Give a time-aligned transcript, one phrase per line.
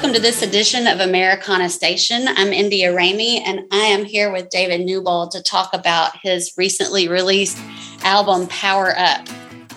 [0.00, 2.26] Welcome to this edition of Americana Station.
[2.26, 7.06] I'm India Ramey, and I am here with David Newbold to talk about his recently
[7.06, 7.58] released
[8.02, 9.28] album, Power Up.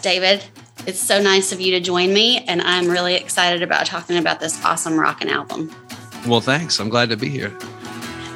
[0.02, 0.42] David,
[0.88, 4.40] it's so nice of you to join me, and I'm really excited about talking about
[4.40, 5.76] this awesome rockin' album.
[6.26, 6.80] Well, thanks.
[6.80, 7.54] I'm glad to be here.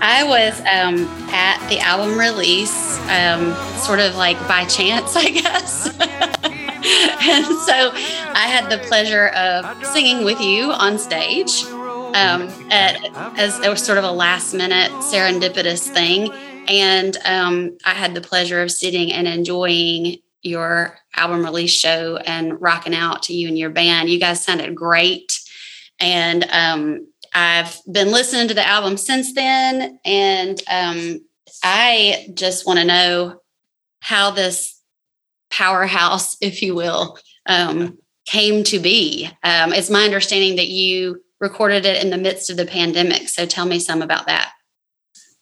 [0.02, 5.88] I was um, at the album release, um, sort of like by chance, I guess.
[5.99, 7.91] and so
[8.34, 11.63] I had the pleasure of singing with you on stage
[12.16, 13.04] um, at,
[13.38, 16.32] as it was sort of a last minute serendipitous thing.
[16.68, 22.60] And um, I had the pleasure of sitting and enjoying your album release show and
[22.62, 24.10] rocking out to you and your band.
[24.10, 25.40] You guys sounded great.
[25.99, 29.99] And um, I've been listening to the album since then.
[30.05, 31.21] And um,
[31.64, 33.42] I just want to know
[33.99, 34.82] how this
[35.49, 39.30] powerhouse, if you will, um, came to be.
[39.44, 43.30] Um, it's my understanding that you recorded it in the midst of the pandemic.
[43.30, 44.52] So tell me some about that.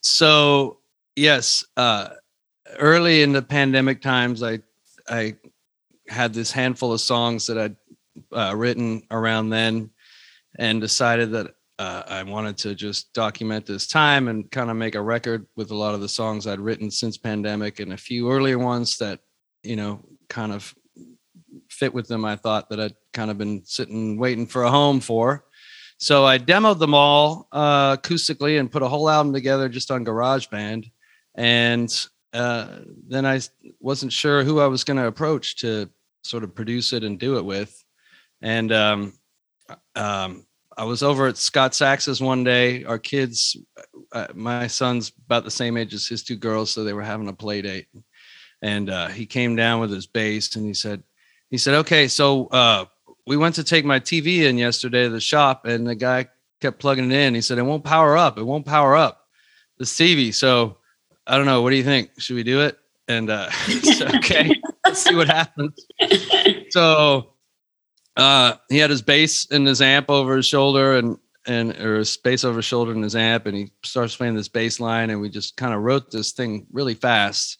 [0.01, 0.79] So,
[1.15, 2.09] yes, uh,
[2.79, 4.59] early in the pandemic times, I
[5.07, 5.35] I
[6.07, 7.75] had this handful of songs that I'd
[8.31, 9.89] uh, written around then,
[10.59, 14.95] and decided that uh, I wanted to just document this time and kind of make
[14.95, 18.31] a record with a lot of the songs I'd written since pandemic and a few
[18.31, 19.19] earlier ones that
[19.63, 20.73] you know kind of
[21.69, 22.25] fit with them.
[22.25, 25.44] I thought that I'd kind of been sitting waiting for a home for.
[25.97, 30.05] So I demoed them all uh, acoustically and put a whole album together just on
[30.05, 30.91] GarageBand.
[31.35, 33.39] And uh, then I
[33.79, 35.89] wasn't sure who I was going to approach to
[36.23, 37.83] sort of produce it and do it with.
[38.41, 39.13] And um,
[39.95, 40.45] um,
[40.77, 42.83] I was over at Scott Sax's one day.
[42.83, 43.55] Our kids,
[44.11, 47.29] uh, my son's about the same age as his two girls, so they were having
[47.29, 47.87] a play date.
[48.61, 51.03] And uh, he came down with his bass and he said,
[51.49, 52.85] he said, okay, so uh,
[53.27, 56.27] we went to take my TV in yesterday to the shop, and the guy
[56.61, 57.35] kept plugging it in.
[57.35, 58.37] He said, it won't power up.
[58.37, 59.27] It won't power up
[59.77, 60.33] the TV.
[60.33, 60.77] So
[61.27, 61.61] I don't know.
[61.61, 62.11] What do you think?
[62.17, 62.77] Should we do it?
[63.07, 64.51] And uh, said, okay,
[64.85, 65.85] let's see what happens.
[66.69, 67.33] So
[68.17, 72.17] uh, he had his bass and his amp over his shoulder and and or his
[72.17, 75.21] bass over his shoulder and his amp, and he starts playing this bass line, and
[75.21, 77.59] we just kind of wrote this thing really fast,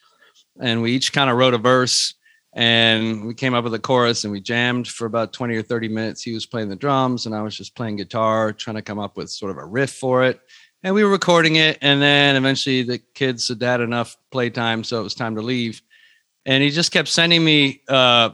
[0.60, 2.15] and we each kind of wrote a verse,
[2.56, 5.88] and we came up with a chorus, and we jammed for about twenty or thirty
[5.88, 6.24] minutes.
[6.24, 9.18] He was playing the drums, and I was just playing guitar, trying to come up
[9.18, 10.40] with sort of a riff for it,
[10.82, 15.00] and we were recording it, and then eventually the kids had had enough playtime, so
[15.00, 15.82] it was time to leave,
[16.46, 18.32] and he just kept sending me uh,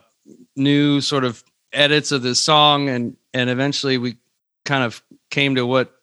[0.55, 1.43] new sort of
[1.73, 2.89] edits of this song.
[2.89, 4.17] And and eventually we
[4.65, 5.93] kind of came to what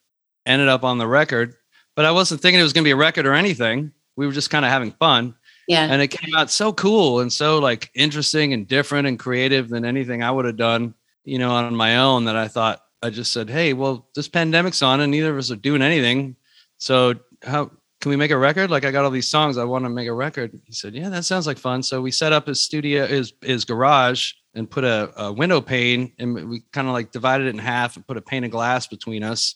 [0.46, 1.54] ended up on the record.
[1.94, 3.92] But i wasn't thinking it was going to be a record or anything.
[4.16, 5.34] We were just kind of having fun
[5.68, 5.84] Yeah.
[5.84, 9.84] and it came out so cool and so like interesting and different and creative than
[9.84, 13.32] anything i would have done you know on my own that i thought i just
[13.32, 16.34] said hey well this pandemic's on and neither of us are doing anything.
[16.78, 17.70] So how
[18.00, 18.70] can we make a record?
[18.70, 20.58] Like i got all these songs i want to make a record.
[20.64, 21.82] He said yeah that sounds like fun.
[21.82, 26.12] So we set up his studio his his garage and put a, a window pane
[26.18, 28.86] and we kind of like divided it in half and put a pane of glass
[28.86, 29.54] between us.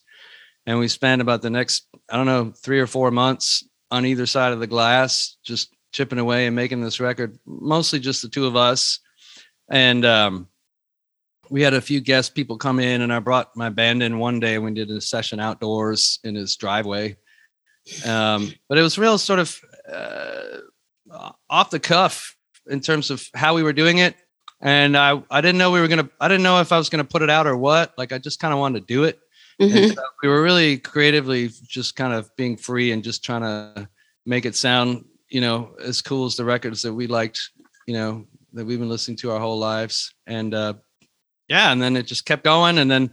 [0.66, 4.26] And we spent about the next i don't know three or four months on either
[4.26, 8.46] side of the glass just chipping away and making this record mostly just the two
[8.46, 9.00] of us
[9.70, 10.48] and um,
[11.50, 14.40] we had a few guest people come in and i brought my band in one
[14.40, 17.16] day and we did a session outdoors in his driveway
[18.06, 19.60] um, but it was real sort of
[19.92, 20.58] uh,
[21.50, 22.36] off the cuff
[22.68, 24.16] in terms of how we were doing it
[24.62, 27.04] and I I didn't know we were gonna I didn't know if I was gonna
[27.04, 27.92] put it out or what.
[27.98, 29.18] Like I just kind of wanted to do it.
[29.60, 29.76] Mhm.
[29.76, 33.88] And so we were really creatively just kind of being free and just trying to
[34.24, 37.40] make it sound you know as cool as the records that we liked
[37.86, 40.74] you know that we've been listening to our whole lives and uh
[41.48, 43.10] yeah and then it just kept going and then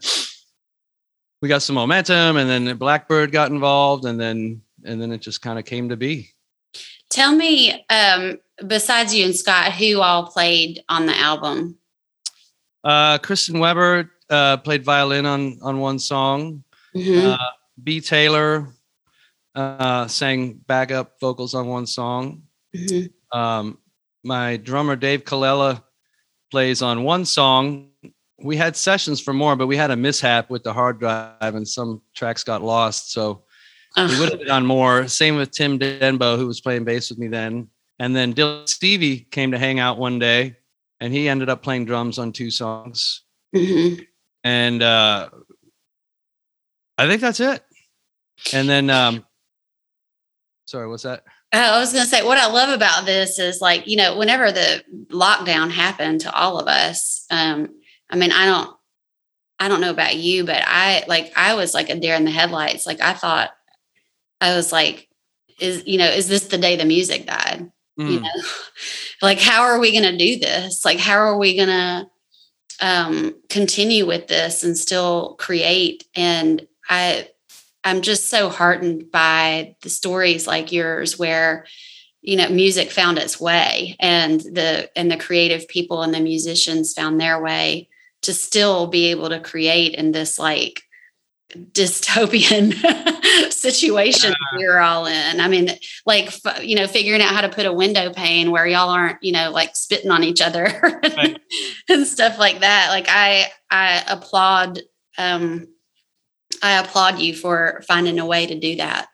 [1.41, 5.41] we got some momentum and then blackbird got involved and then and then it just
[5.41, 6.29] kind of came to be
[7.09, 11.77] Tell me, um, besides you and Scott, who all played on the album?
[12.83, 16.63] uh kristen weber uh played violin on on one song
[16.95, 17.33] Mhm.
[17.33, 17.37] Uh,
[17.83, 17.99] B.
[18.01, 18.67] Taylor
[19.59, 22.43] uh, sang backup vocals on one song.
[22.75, 23.11] Mhm.
[23.31, 23.77] Um,
[24.23, 25.83] my drummer Dave Colella
[26.51, 27.89] plays on one song.
[28.41, 31.67] We had sessions for more, but we had a mishap with the hard drive, and
[31.67, 33.11] some tracks got lost.
[33.11, 33.43] So
[33.97, 35.07] we would have done more.
[35.07, 37.67] Same with Tim Denbo, who was playing bass with me then.
[37.99, 40.55] And then Dylan Stevie came to hang out one day,
[41.01, 43.23] and he ended up playing drums on two songs.
[43.53, 44.05] Mhm.
[44.43, 45.29] And uh,
[46.97, 47.61] I think that's it.
[48.53, 49.25] And then, um,
[50.69, 51.23] sorry, what's that?
[51.51, 54.17] Uh, I was going to say, what I love about this is like, you know,
[54.17, 57.69] whenever the lockdown happened to all of us, um,
[58.09, 58.75] I mean, I don't,
[59.59, 62.31] I don't know about you, but I like I was like a deer in the
[62.31, 62.85] headlights.
[62.85, 63.51] Like I thought
[64.39, 65.09] I was like,
[65.59, 67.69] is you know, is this the day the music died?
[67.99, 68.11] Mm.
[68.11, 68.29] You know,
[69.21, 70.85] like how are we gonna do this?
[70.85, 72.09] Like how are we gonna
[72.79, 76.05] um continue with this and still create?
[76.15, 77.27] And I
[77.83, 81.65] I'm just so heartened by the stories like yours where
[82.21, 86.93] you know music found its way and the and the creative people and the musicians
[86.93, 87.87] found their way
[88.21, 90.83] to still be able to create in this like
[91.55, 92.73] dystopian
[93.51, 95.39] situation we are all in.
[95.39, 95.69] I mean,
[96.05, 96.31] like
[96.61, 99.51] you know, figuring out how to put a window pane where y'all aren't, you know,
[99.51, 101.39] like spitting on each other right.
[101.89, 102.89] and stuff like that.
[102.89, 104.79] Like I I applaud
[105.17, 105.67] um
[106.61, 109.07] I applaud you for finding a way to do that.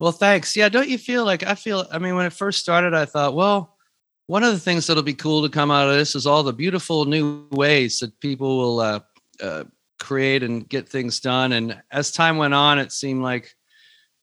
[0.00, 0.56] Well, thanks.
[0.56, 3.34] Yeah, don't you feel like I feel I mean when it first started I thought,
[3.34, 3.76] well,
[4.26, 6.52] one of the things that'll be cool to come out of this is all the
[6.52, 9.00] beautiful new ways that people will uh,
[9.42, 9.64] uh,
[10.00, 11.52] create and get things done.
[11.52, 13.54] And as time went on, it seemed like,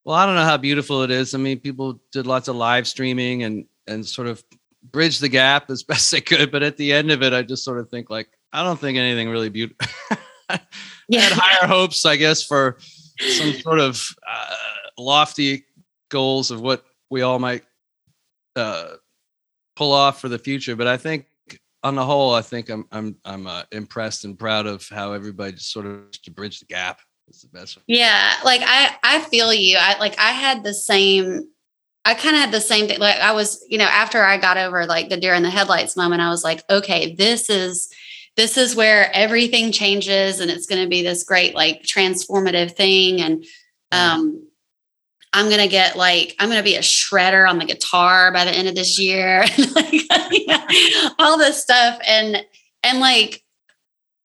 [0.04, 1.36] well, I don't know how beautiful it is.
[1.36, 4.44] I mean, people did lots of live streaming and and sort of
[4.84, 6.52] bridge the gap as best they could.
[6.52, 8.98] But at the end of it, I just sort of think like, I don't think
[8.98, 9.88] anything really beautiful.
[11.07, 11.21] yeah.
[11.21, 12.77] Had higher hopes, I guess, for
[13.19, 14.56] some sort of uh,
[14.98, 15.65] lofty
[16.09, 17.63] goals of what we all might
[18.56, 18.95] uh,
[19.75, 20.75] pull off for the future.
[20.75, 21.25] But I think
[21.83, 25.53] on the whole, I think I'm I'm I'm uh, impressed and proud of how everybody
[25.53, 27.01] just sort of to bridge the gap.
[27.30, 27.77] Is the best.
[27.77, 27.83] One.
[27.88, 29.77] Yeah, like I I feel you.
[29.80, 31.48] I like I had the same.
[32.03, 33.00] I kind of had the same thing.
[33.00, 35.95] Like I was, you know, after I got over like the deer in the headlights
[35.95, 37.94] moment, I was like, okay, this is
[38.38, 43.22] this is where everything changes, and it's going to be this great like transformative thing.
[43.22, 43.45] And
[43.92, 44.48] um,
[45.33, 48.68] I'm gonna get like I'm gonna be a shredder on the guitar by the end
[48.68, 49.45] of this year,
[49.75, 52.38] like, all this stuff, and
[52.83, 53.44] and like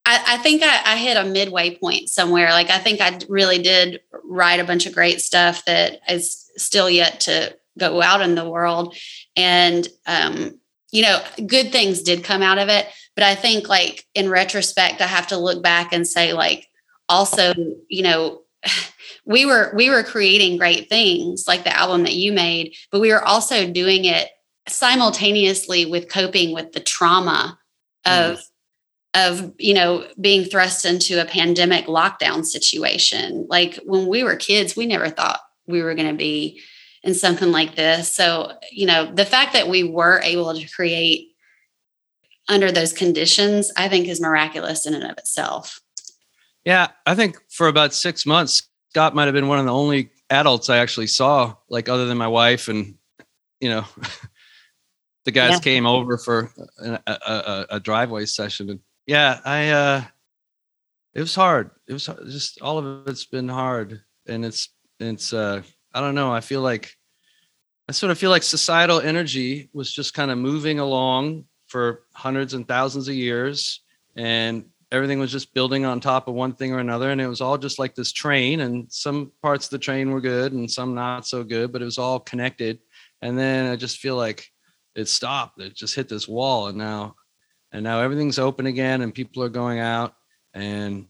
[0.04, 2.50] I, I think I, I, hit a midway point somewhere.
[2.50, 6.88] Like I think I really did write a bunch of great stuff that is still
[6.88, 8.96] yet to go out in the world,
[9.36, 10.58] and um,
[10.96, 12.86] you know, good things did come out of it.
[13.14, 16.66] But I think like in retrospect, I have to look back and say like
[17.06, 17.52] also,
[17.88, 18.42] you know
[19.26, 23.12] we were we were creating great things like the album that you made but we
[23.12, 24.28] were also doing it
[24.68, 27.58] simultaneously with coping with the trauma
[28.04, 28.42] of mm.
[29.14, 34.76] of you know being thrust into a pandemic lockdown situation like when we were kids
[34.76, 36.60] we never thought we were going to be
[37.06, 41.28] in something like this so you know the fact that we were able to create
[42.48, 45.80] under those conditions i think is miraculous in and of itself
[46.64, 50.08] yeah i think for about six months Scott might have been one of the only
[50.30, 52.94] adults I actually saw, like other than my wife and
[53.60, 53.84] you know,
[55.26, 55.58] the guys yeah.
[55.58, 58.70] came over for a, a, a, driveway session.
[58.70, 60.04] And yeah, I uh,
[61.12, 61.72] it was hard.
[61.86, 65.60] It was just all of it's been hard, and it's it's uh,
[65.92, 66.32] I don't know.
[66.32, 66.95] I feel like
[67.88, 72.54] I sort of feel like societal energy was just kind of moving along for hundreds
[72.54, 73.80] and thousands of years,
[74.16, 77.40] and everything was just building on top of one thing or another and it was
[77.40, 80.94] all just like this train and some parts of the train were good and some
[80.94, 82.78] not so good but it was all connected.
[83.22, 84.52] And then i just feel like
[84.94, 87.16] it stopped it just hit this wall and now
[87.72, 90.14] and now everything's open again and people are going out
[90.54, 91.06] and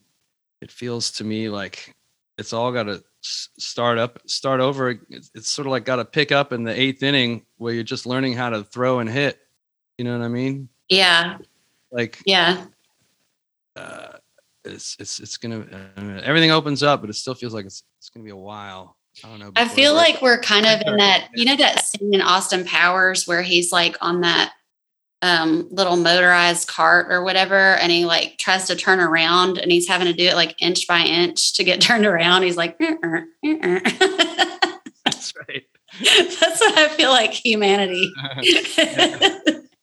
[0.61, 1.95] it feels to me like
[2.39, 4.99] it's all got to start up start over.
[5.11, 8.07] It's, sort of like got to pick up in the eighth inning where you're just
[8.07, 9.39] learning how to throw and hit.
[9.99, 10.69] You know what i mean?
[10.89, 11.39] Yeah.
[11.91, 12.67] Like yeah.
[13.75, 14.13] uh,
[14.65, 15.61] it's it's it's gonna
[15.97, 18.97] uh, everything opens up, but it still feels like it's it's gonna be a while.
[19.25, 19.53] I don't know.
[19.57, 23.27] I feel like we're kind of in that, you know, that scene in Austin Powers
[23.27, 24.53] where he's like on that
[25.23, 29.89] um, little motorized cart or whatever, and he like tries to turn around, and he's
[29.89, 32.43] having to do it like inch by inch to get turned around.
[32.43, 33.81] He's like, uh-uh, uh-uh.
[35.05, 35.65] that's right.
[36.03, 38.13] That's what I feel like humanity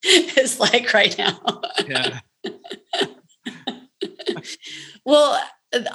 [0.04, 1.62] is like right now.
[1.88, 2.20] yeah
[5.06, 5.42] well,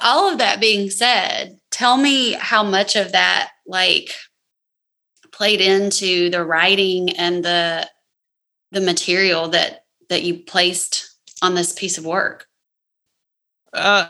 [0.01, 4.11] all of that being said, tell me how much of that like
[5.31, 7.89] played into the writing and the
[8.71, 12.47] the material that that you placed on this piece of work.
[13.73, 14.07] Uh,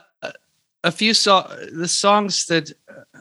[0.84, 3.20] a few so the songs that uh,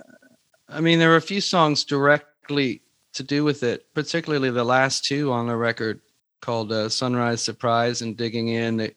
[0.69, 2.83] I mean, there were a few songs directly
[3.15, 6.01] to do with it, particularly the last two on the record
[6.41, 8.95] called uh, "Sunrise Surprise" and "Digging In." They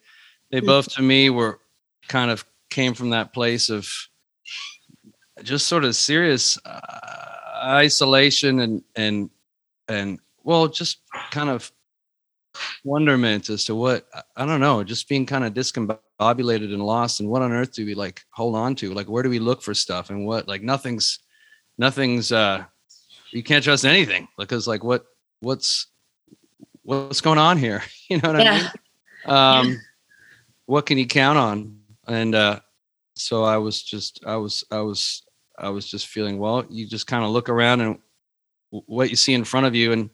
[0.51, 0.67] they mm-hmm.
[0.67, 1.59] both to me were
[2.07, 3.89] kind of came from that place of
[5.43, 9.29] just sort of serious uh, isolation and and
[9.87, 10.99] and well just
[11.31, 11.71] kind of
[12.83, 17.29] wonderment as to what I don't know, just being kind of discombobulated and lost, and
[17.29, 18.93] what on earth do we like hold on to?
[18.93, 21.19] Like, where do we look for stuff, and what like nothing's
[21.77, 22.63] nothing's uh
[23.31, 25.05] you can't trust anything because like what
[25.39, 25.87] what's
[26.83, 27.83] what's going on here?
[28.09, 28.69] You know what yeah.
[29.25, 29.71] I mean?
[29.73, 29.81] Um,
[30.65, 31.79] what can you count on?
[32.09, 32.59] And uh,
[33.15, 35.23] so I was just I was I was
[35.57, 36.65] I was just feeling well.
[36.69, 37.99] You just kind of look around and
[38.69, 40.09] what you see in front of you, and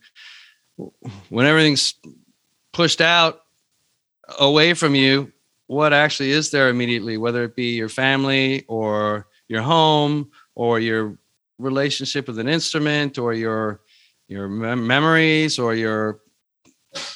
[1.29, 1.95] when everything's
[2.77, 3.41] pushed out
[4.37, 5.33] away from you,
[5.65, 11.17] what actually is there immediately, whether it be your family or your home or your
[11.57, 13.81] relationship with an instrument or your
[14.27, 16.19] your mem- memories or your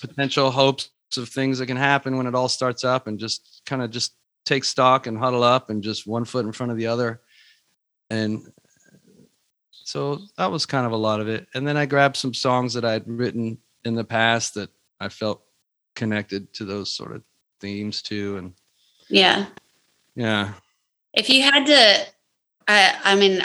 [0.01, 3.84] potential hopes of things that can happen when it all starts up and just kind
[3.84, 4.15] of just
[4.46, 7.22] take stock and huddle up and just one foot in front of the other.
[8.10, 8.51] And
[9.70, 11.46] so that was kind of a lot of it.
[11.53, 15.44] And then i grabbed some songs that i'd written in the past that i felt
[15.95, 17.24] connected to those sort of
[17.60, 18.53] themes too and
[19.10, 19.48] yeah.
[20.15, 20.53] Yeah.
[21.13, 22.07] If you had to
[22.67, 23.41] i i mean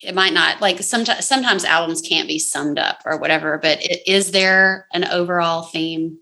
[0.00, 4.06] it might not like sometimes sometimes albums can't be summed up or whatever but it,
[4.06, 6.18] is there an overall theme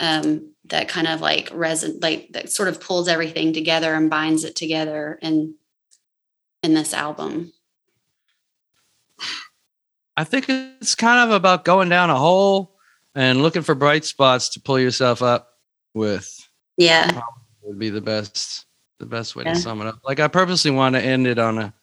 [0.00, 4.44] um, that kind of like reson like that sort of pulls everything together and binds
[4.44, 5.54] it together in
[6.62, 7.52] in this album?
[10.16, 12.77] I think it's kind of about going down a hole
[13.14, 15.48] and looking for bright spots to pull yourself up
[15.94, 17.20] with yeah
[17.62, 18.66] would be the best
[18.98, 19.54] the best way yeah.
[19.54, 21.74] to sum it up like i purposely want to end it on a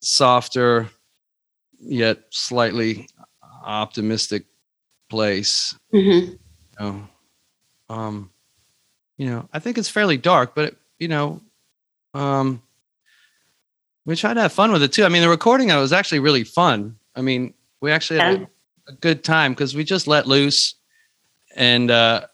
[0.00, 0.88] softer
[1.80, 3.08] yet slightly
[3.66, 4.46] optimistic
[5.08, 5.76] place.
[5.92, 6.32] Mm-hmm.
[6.32, 6.38] You
[6.80, 7.08] know,
[7.88, 8.30] um,
[9.18, 11.42] you know, I think it's fairly dark, but it, you know,
[12.14, 12.62] um,
[14.04, 15.04] we tried to have fun with it too.
[15.04, 16.96] I mean, the recording was actually really fun.
[17.14, 18.48] I mean, we actually had a,
[18.88, 20.74] a good time because we just let loose,
[21.54, 22.26] and uh,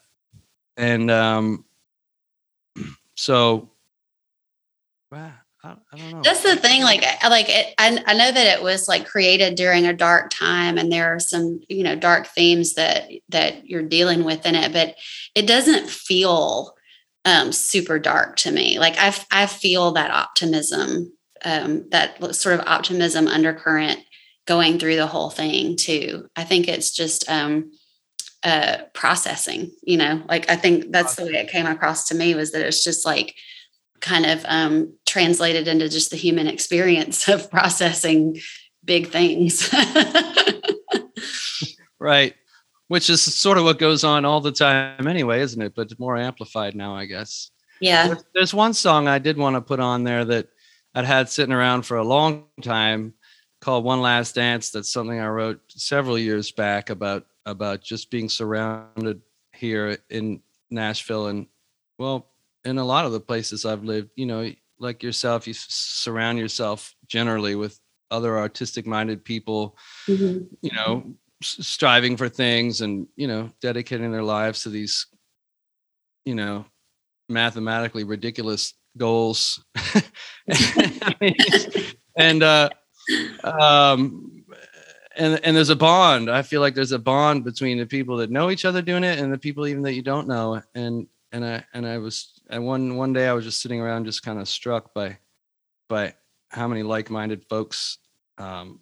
[0.77, 1.65] and um,
[3.15, 3.71] so.
[5.11, 5.33] Wow.
[5.65, 6.23] I, don't know.
[6.25, 6.83] That's the thing.
[6.83, 10.77] Like, like it, I, I know that it was like created during a dark time,
[10.77, 14.73] and there are some, you know, dark themes that that you're dealing with in it,
[14.73, 14.97] but
[15.37, 16.75] it doesn't feel
[17.25, 18.79] um, super dark to me.
[18.79, 21.13] Like I, I feel that optimism,
[21.45, 24.01] um, that sort of optimism undercurrent
[24.47, 26.29] going through the whole thing too.
[26.37, 27.73] I think it's just um,
[28.43, 29.71] uh, processing.
[29.83, 32.63] You know, like I think that's the way it came across to me was that
[32.63, 33.35] it's just like
[34.01, 38.41] kind of um, translated into just the human experience of processing
[38.85, 39.73] big things.
[42.01, 42.35] right.
[42.89, 45.75] Which is sort of what goes on all the time anyway, isn't it?
[45.75, 47.51] But more amplified now, I guess.
[47.81, 48.09] Yeah.
[48.09, 50.49] There's, there's one song I did want to put on there that
[50.95, 53.15] I'd had sitting around for a long time
[53.63, 54.71] called One Last Dance.
[54.71, 61.29] That's something I wrote several years back about about just being surrounded here in Nashville
[61.29, 61.47] and
[61.99, 62.29] well,
[62.65, 66.95] in a lot of the places I've lived, you know, like yourself, you surround yourself
[67.07, 67.79] generally with
[68.11, 69.77] other artistic minded people,
[70.09, 70.45] mm-hmm.
[70.61, 75.07] you know, striving for things and, you know, dedicating their lives to these,
[76.25, 76.65] you know,
[77.29, 79.65] mathematically ridiculous goals.
[82.17, 82.69] and, uh,
[83.45, 84.45] um,
[85.17, 86.31] and and there's a bond.
[86.31, 89.19] I feel like there's a bond between the people that know each other doing it
[89.19, 90.63] and the people even that you don't know.
[90.75, 94.05] And and I and I was and one one day I was just sitting around,
[94.05, 95.19] just kind of struck by
[95.89, 96.15] by
[96.51, 97.99] how many like-minded folks
[98.39, 98.81] um,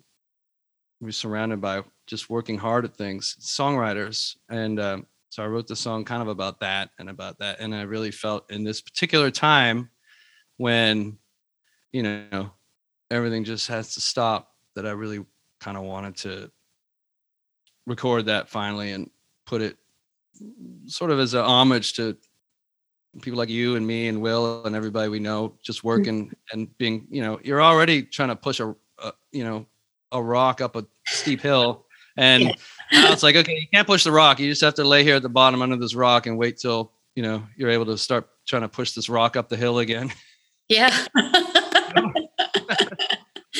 [1.00, 5.76] we surrounded by, just working hard at things, songwriters, and um, so I wrote the
[5.76, 9.30] song kind of about that and about that, and I really felt in this particular
[9.30, 9.90] time
[10.56, 11.18] when
[11.92, 12.50] you know
[13.10, 15.24] everything just has to stop that I really
[15.60, 16.50] kind of wanted to
[17.86, 19.10] record that finally and
[19.46, 19.76] put it
[20.86, 22.16] sort of as a homage to
[23.22, 25.84] people like you and me and Will and everybody we know just mm.
[25.84, 29.66] working and being, you know, you're already trying to push a, a you know,
[30.12, 31.86] a rock up a steep hill.
[32.16, 32.52] And yeah.
[32.92, 34.38] now it's like, okay, you can't push the rock.
[34.38, 36.92] You just have to lay here at the bottom under this rock and wait till,
[37.14, 40.12] you know, you're able to start trying to push this rock up the hill again.
[40.68, 40.96] Yeah.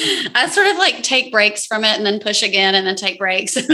[0.35, 3.19] I sort of like take breaks from it and then push again and then take
[3.19, 3.57] breaks.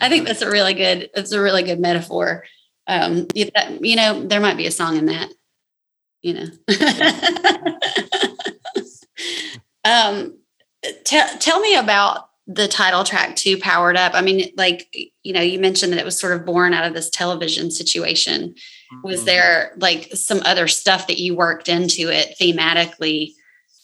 [0.00, 2.44] I think that's a really good, it's a really good metaphor
[2.86, 5.30] um, you know, there might be a song in that,
[6.20, 6.46] you know.
[9.84, 10.38] um,
[11.04, 14.14] tell tell me about the title track to Powered Up.
[14.14, 14.88] I mean, like,
[15.22, 18.54] you know, you mentioned that it was sort of born out of this television situation.
[18.92, 19.06] Mm-hmm.
[19.06, 23.32] Was there like some other stuff that you worked into it thematically?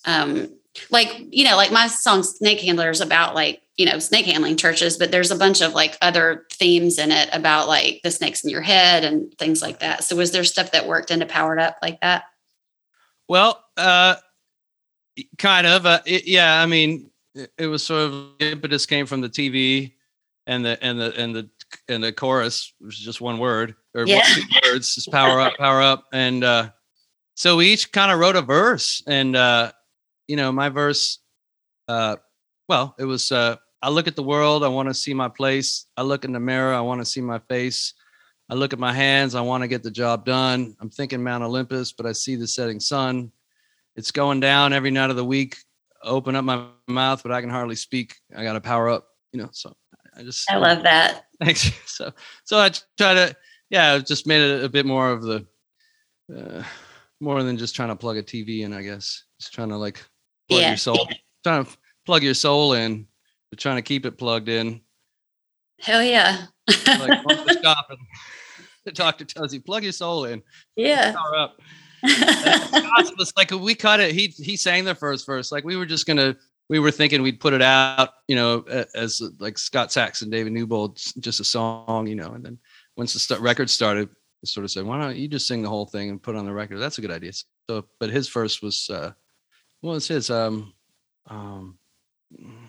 [0.05, 0.51] Um,
[0.91, 4.57] like you know like my song snake handler is about like you know snake handling
[4.57, 8.45] churches but there's a bunch of like other themes in it about like the snakes
[8.45, 11.61] in your head and things like that so was there stuff that worked into powered
[11.61, 12.25] up like that
[13.29, 14.15] well uh
[15.37, 19.21] kind of uh, it, yeah i mean it, it was sort of impetus came from
[19.21, 19.93] the tv
[20.47, 21.49] and the and the and the
[21.89, 24.23] and the chorus was just one word or Yeah.
[24.23, 26.05] two words just power up power up.
[26.13, 26.71] And uh
[27.35, 29.73] so we each kind of wrote a verse and uh
[30.27, 31.21] you know my verse
[31.89, 32.17] uh
[32.69, 35.87] well it was uh i look at the world i want to see my place.
[35.97, 37.95] I look in the mirror i want to see my face.
[38.51, 40.77] I look at my hands i want to get the job done.
[40.81, 43.31] I'm thinking mount olympus but i see the setting sun.
[43.97, 45.57] It's going down every night of the week.
[46.05, 48.17] Open up my mouth but i can hardly speak.
[48.37, 49.77] I gotta power up you know so
[50.17, 51.71] i just i love that Thanks.
[51.87, 52.13] So,
[52.45, 53.37] so I try to,
[53.71, 55.47] yeah, I just made it a bit more of the,
[56.35, 56.63] uh,
[57.21, 58.73] more than just trying to plug a TV in.
[58.73, 60.03] I guess just trying to like
[60.49, 60.69] plug Yeah.
[60.69, 61.09] your soul,
[61.45, 61.71] trying to
[62.07, 63.07] plug your soul in,
[63.51, 64.81] but trying to keep it plugged in.
[65.81, 67.99] hell yeah Like the shop and
[68.85, 70.43] the doctor tells you plug your soul in,
[70.77, 71.59] yeah power up.
[72.03, 74.13] Was like we cut it.
[74.15, 75.51] He he sang the first verse.
[75.51, 76.37] Like we were just gonna.
[76.69, 78.61] We were thinking we'd put it out, you know,
[78.95, 82.33] as like Scott Saxon, and David Newbold, just a song, you know.
[82.33, 82.59] And then
[82.97, 84.09] once the st- record started,
[84.43, 86.39] we sort of said, "Why don't you just sing the whole thing and put it
[86.39, 87.33] on the record?" That's a good idea.
[87.71, 89.13] So, but his first was, uh,
[89.81, 90.31] what was his?
[90.31, 90.75] Um,
[91.27, 91.79] um,
[92.39, 92.69] I'm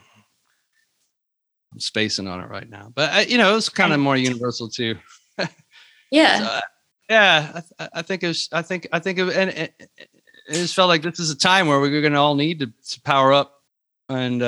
[1.80, 4.70] spacing on it right now, but uh, you know, it was kind of more universal
[4.70, 4.96] too.
[6.12, 6.62] yeah So, uh,
[7.10, 8.50] yeah, I, th- I think it was.
[8.52, 10.10] I think I think it, and it, it
[10.54, 13.02] just felt like this is a time where we're going to all need to, to
[13.02, 13.59] power up,
[14.10, 14.40] and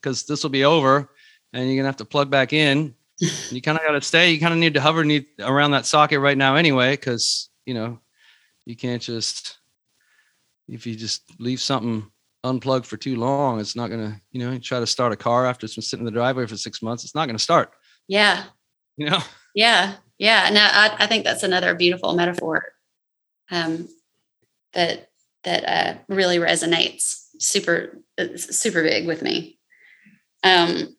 [0.00, 1.10] because this will be over,
[1.52, 2.94] and you're gonna have to plug back in.
[3.50, 4.30] you kind of got to stay.
[4.30, 7.74] You kind of need to hover need, around that socket right now anyway, because you
[7.74, 7.98] know
[8.64, 9.58] you can't just
[10.68, 12.10] if you just leave something
[12.44, 14.20] unplugged for too long, it's not gonna.
[14.30, 16.46] You know, you try to start a car after it's been sitting in the driveway
[16.46, 17.72] for six months, it's not gonna start.
[18.06, 18.44] yeah
[18.96, 19.20] You know.
[19.54, 20.50] Yeah, yeah.
[20.52, 22.64] No, I, I think that's another beautiful metaphor
[23.50, 23.88] um,
[24.74, 25.10] that
[25.44, 29.58] that uh, really resonates super uh, super big with me.
[30.44, 30.96] Um,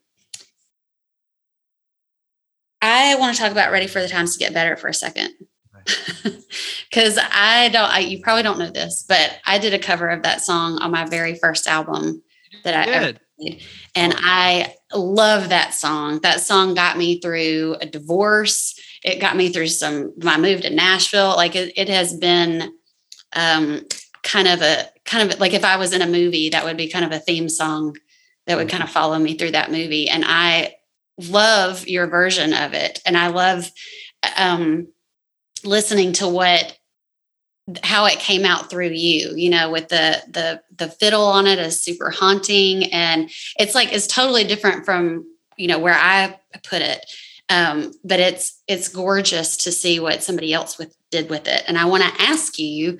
[2.82, 5.34] I want to talk about "Ready for the Times to Get Better" for a second,
[6.89, 7.91] because I don't.
[7.91, 10.91] I, you probably don't know this, but I did a cover of that song on
[10.91, 12.23] my very first album
[12.63, 13.62] that I ever Good.
[13.95, 16.19] and I love that song.
[16.21, 18.80] That song got me through a divorce.
[19.04, 21.36] It got me through some my move to Nashville.
[21.36, 22.73] Like it, it has been
[23.36, 23.82] um,
[24.24, 26.90] kind of a kind of like if I was in a movie, that would be
[26.90, 27.96] kind of a theme song
[28.48, 30.10] that would kind of follow me through that movie.
[30.10, 30.76] And I
[31.18, 33.00] love your version of it.
[33.06, 33.70] And I love
[34.38, 34.88] um,
[35.64, 36.78] listening to what
[37.84, 41.60] how it came out through you you know with the the the fiddle on it
[41.60, 43.30] is super haunting and
[43.60, 45.24] it's like it's totally different from
[45.56, 47.06] you know where i put it
[47.50, 51.78] um but it's it's gorgeous to see what somebody else with did with it and
[51.78, 52.98] i want to ask you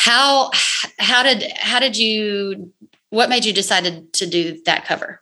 [0.00, 0.50] how
[0.98, 2.72] how did how did you
[3.10, 5.20] what made you decide to, to do that cover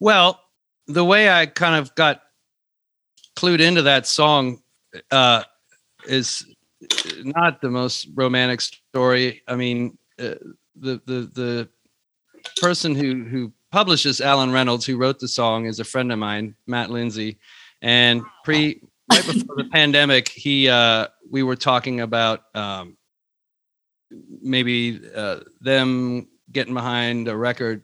[0.00, 0.40] Well,
[0.86, 2.20] the way I kind of got
[3.36, 4.62] clued into that song
[5.10, 5.44] uh,
[6.06, 6.44] is
[7.24, 9.42] not the most romantic story.
[9.48, 10.34] I mean, uh,
[10.76, 11.68] the the the
[12.60, 16.54] person who who publishes Allen Reynolds, who wrote the song, is a friend of mine,
[16.66, 17.38] Matt Lindsay,
[17.80, 22.97] and pre right before the pandemic, he uh, we were talking about um,
[24.42, 27.82] maybe uh, them getting behind a record,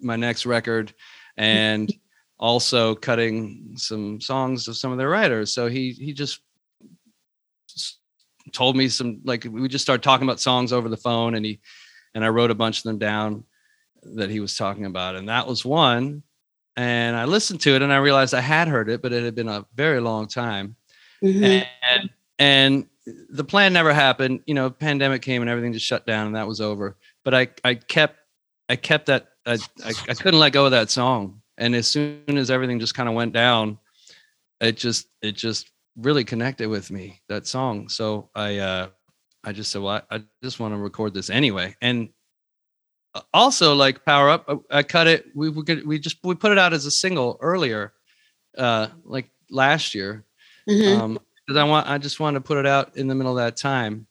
[0.00, 0.92] my next record,
[1.36, 1.92] and
[2.38, 5.52] also cutting some songs of some of their writers.
[5.52, 6.40] So he he just
[8.52, 11.60] told me some like we just started talking about songs over the phone, and he
[12.14, 13.44] and I wrote a bunch of them down
[14.02, 16.22] that he was talking about, and that was one.
[16.76, 19.34] And I listened to it, and I realized I had heard it, but it had
[19.34, 20.76] been a very long time
[21.22, 21.66] Mhm.
[21.82, 24.40] and and the plan never happened.
[24.46, 26.96] You know pandemic came and everything just shut down and that was over.
[27.24, 28.16] But i i kept
[28.68, 31.40] i kept that i i, I couldn't let go of that song.
[31.58, 33.78] And as soon as everything just kind of went down
[34.60, 37.88] it just it just really connected with me that song.
[37.88, 38.88] So i uh
[39.44, 41.74] i just said well i, I just want to record this anyway.
[41.80, 42.10] And
[43.14, 45.26] uh, also like power up I, I cut it.
[45.34, 47.92] We we could we just we put it out as a single earlier
[48.58, 50.24] uh like last year.
[50.68, 50.98] Mhm.
[51.00, 51.18] um
[51.50, 53.56] because i want i just wanted to put it out in the middle of that
[53.56, 54.06] time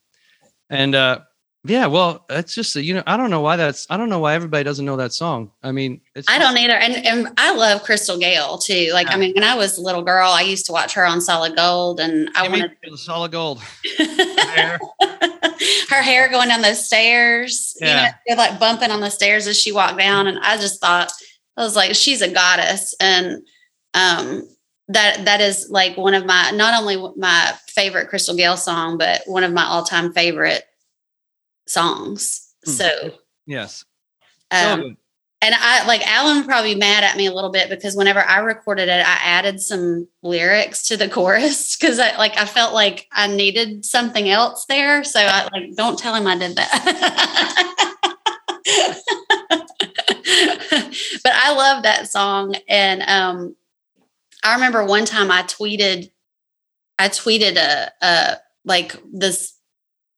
[0.69, 1.19] and uh
[1.65, 4.34] Yeah, well, it's just you know I don't know why that's I don't know why
[4.34, 5.52] everybody doesn't know that song.
[5.62, 8.91] I mean, it's I don't either, and and I love Crystal Gayle too.
[8.93, 9.15] Like yeah.
[9.15, 11.58] I mean, when I was a little girl, I used to watch her on Solid
[11.58, 13.60] Gold, and I wanted Solid Gold.
[15.89, 18.13] her hair going down those stairs, yeah.
[18.25, 21.12] you know, like bumping on the stairs as she walked down, and I just thought
[21.58, 23.43] I was like, she's a goddess, and
[23.93, 24.47] um,
[24.89, 29.21] that that is like one of my not only my favorite Crystal Gayle song, but
[29.25, 30.63] one of my all time favorite
[31.67, 32.54] songs.
[32.65, 32.71] Hmm.
[32.71, 33.12] So
[33.45, 33.86] yes.
[34.52, 34.97] Um,
[35.41, 38.89] and I like Allen probably mad at me a little bit because whenever I recorded
[38.89, 43.28] it, I added some lyrics to the chorus because I like I felt like I
[43.28, 45.04] needed something else there.
[45.04, 47.75] So I like don't tell him I did that.
[51.23, 52.56] but I love that song.
[52.67, 53.56] And um
[54.43, 56.12] I remember one time I tweeted
[56.97, 59.56] I tweeted a, a like this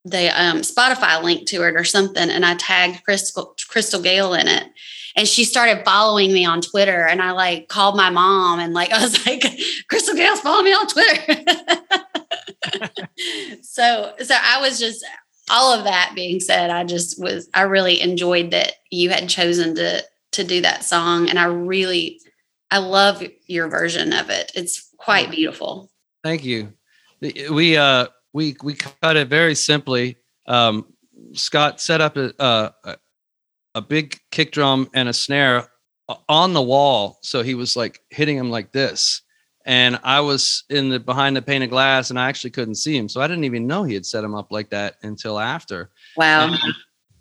[0.04, 4.48] the um, Spotify link to it or something, and I tagged Crystal Crystal Gayle in
[4.48, 4.66] it,
[5.16, 8.92] and she started following me on Twitter, and I like called my mom and like
[8.94, 9.44] I was like,
[9.90, 11.44] Crystal Gayle's following me on Twitter.
[13.62, 15.06] so so I was just
[15.50, 19.76] all of that being said, I just was I really enjoyed that you had chosen
[19.76, 22.22] to to do that song, and I really
[22.72, 24.52] I love your version of it.
[24.56, 25.92] It's quite beautiful.
[26.24, 26.74] Thank you.
[27.20, 30.18] We uh we we cut it very simply.
[30.48, 30.94] Um,
[31.34, 32.98] Scott set up a, a
[33.76, 35.68] a big kick drum and a snare
[36.28, 39.22] on the wall, so he was like hitting him like this.
[39.66, 42.98] And I was in the behind the pane of glass, and I actually couldn't see
[42.98, 45.92] him, so I didn't even know he had set him up like that until after.
[46.18, 46.48] Wow!
[46.48, 46.58] And,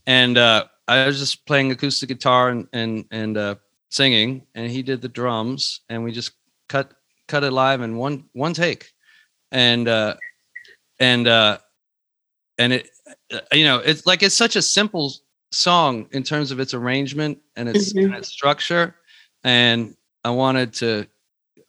[0.06, 3.54] and uh, I was just playing acoustic guitar and and and uh,
[3.90, 6.32] singing, and he did the drums, and we just
[6.68, 6.92] cut
[7.28, 8.90] cut it live in one one take.
[9.52, 10.14] And uh,
[11.00, 11.58] and uh
[12.58, 12.90] and it
[13.32, 15.12] uh, you know it's like it's such a simple
[15.50, 18.06] song in terms of its arrangement and its, mm-hmm.
[18.06, 18.94] and its structure
[19.42, 21.04] and i wanted to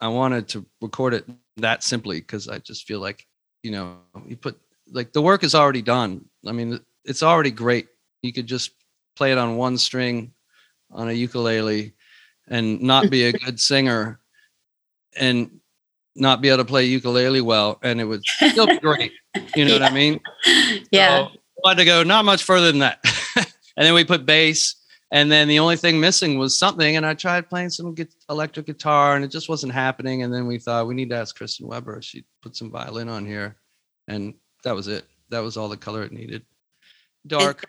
[0.02, 1.26] i wanted to record it
[1.58, 3.26] that simply because i just feel like
[3.64, 4.60] you know you put
[4.92, 7.88] like the work is already done i mean it's already great
[8.22, 8.72] you could just
[9.16, 10.32] play it on one string
[10.92, 11.94] on a ukulele
[12.48, 14.20] and not be a good singer
[15.18, 15.60] and
[16.16, 19.14] not be able to play ukulele well and it would still be great.
[19.56, 19.80] You know yeah.
[19.80, 20.20] what i mean?
[20.92, 21.32] Yeah so
[21.66, 23.00] I had to go not much further than that.
[23.78, 24.76] And then we put bass
[25.12, 27.96] and then the only thing missing was something and i tried playing some
[28.30, 31.38] electric guitar and it just wasn't happening and then we thought we need to ask
[31.38, 33.56] kristen weber she put some violin on here
[34.10, 35.06] and that was it.
[35.30, 36.46] That was all the color it needed.
[37.28, 37.66] Dark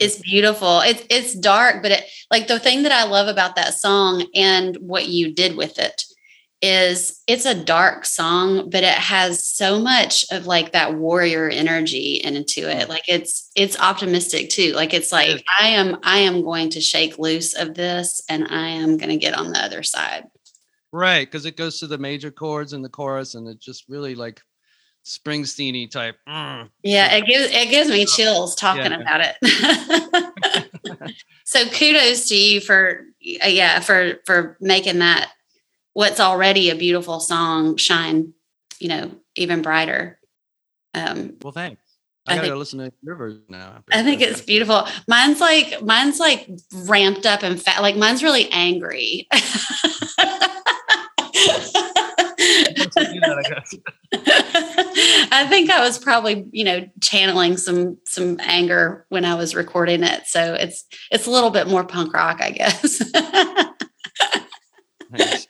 [0.00, 0.80] it's beautiful.
[0.80, 4.76] It's it's dark, but it like the thing that I love about that song and
[4.76, 6.02] what you did with it
[6.62, 12.20] is it's a dark song but it has so much of like that warrior energy
[12.22, 12.82] into it.
[12.82, 12.90] Mm-hmm.
[12.90, 14.72] Like it's it's optimistic too.
[14.72, 18.68] Like it's like i am i am going to shake loose of this and i
[18.68, 20.24] am going to get on the other side.
[20.92, 24.14] Right because it goes to the major chords in the chorus and it just really
[24.14, 24.40] like
[25.04, 26.68] springsteeny type mm.
[26.82, 29.00] yeah it gives it gives me chills talking yeah.
[29.00, 29.36] about it
[31.44, 35.30] so kudos to you for yeah for for making that
[35.92, 38.32] what's already a beautiful song shine,
[38.78, 40.18] you know, even brighter.
[40.94, 41.82] Um, well, thanks.
[42.26, 43.82] I, I gotta think, listen to your version now.
[43.92, 44.86] I think it's beautiful.
[45.08, 46.48] Mine's like mine's like
[46.84, 47.82] ramped up and fat.
[47.82, 49.26] Like mine's really angry.
[55.32, 60.02] I think I was probably, you know, channeling some some anger when I was recording
[60.02, 60.26] it.
[60.26, 63.02] So it's it's a little bit more punk rock, I guess.
[65.10, 65.46] nice.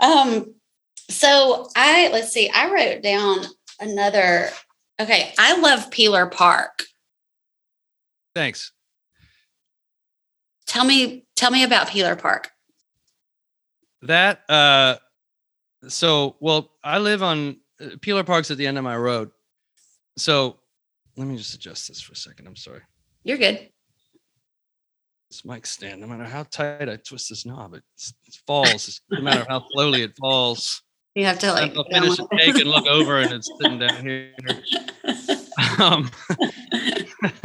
[0.00, 0.54] Um,
[1.10, 3.44] so I let's see, I wrote down
[3.80, 4.50] another.
[5.00, 6.84] Okay, I love Peeler Park.
[8.36, 8.72] Thanks.
[10.66, 12.50] Tell me, tell me about Peeler Park.
[14.02, 14.96] That uh,
[15.88, 17.56] so well, I live on
[18.00, 19.30] Peeler Park's at the end of my road.
[20.16, 20.56] So
[21.16, 22.46] let me just adjust this for a second.
[22.46, 22.80] I'm sorry.
[23.24, 23.68] You're good
[25.30, 27.82] this mic stand, no matter how tight I twist this knob, it,
[28.26, 29.00] it falls.
[29.10, 30.82] no matter how slowly it falls.
[31.14, 34.06] You have to like I'll finish a take and look over and it's sitting down
[34.06, 34.32] here.
[35.80, 36.10] Um,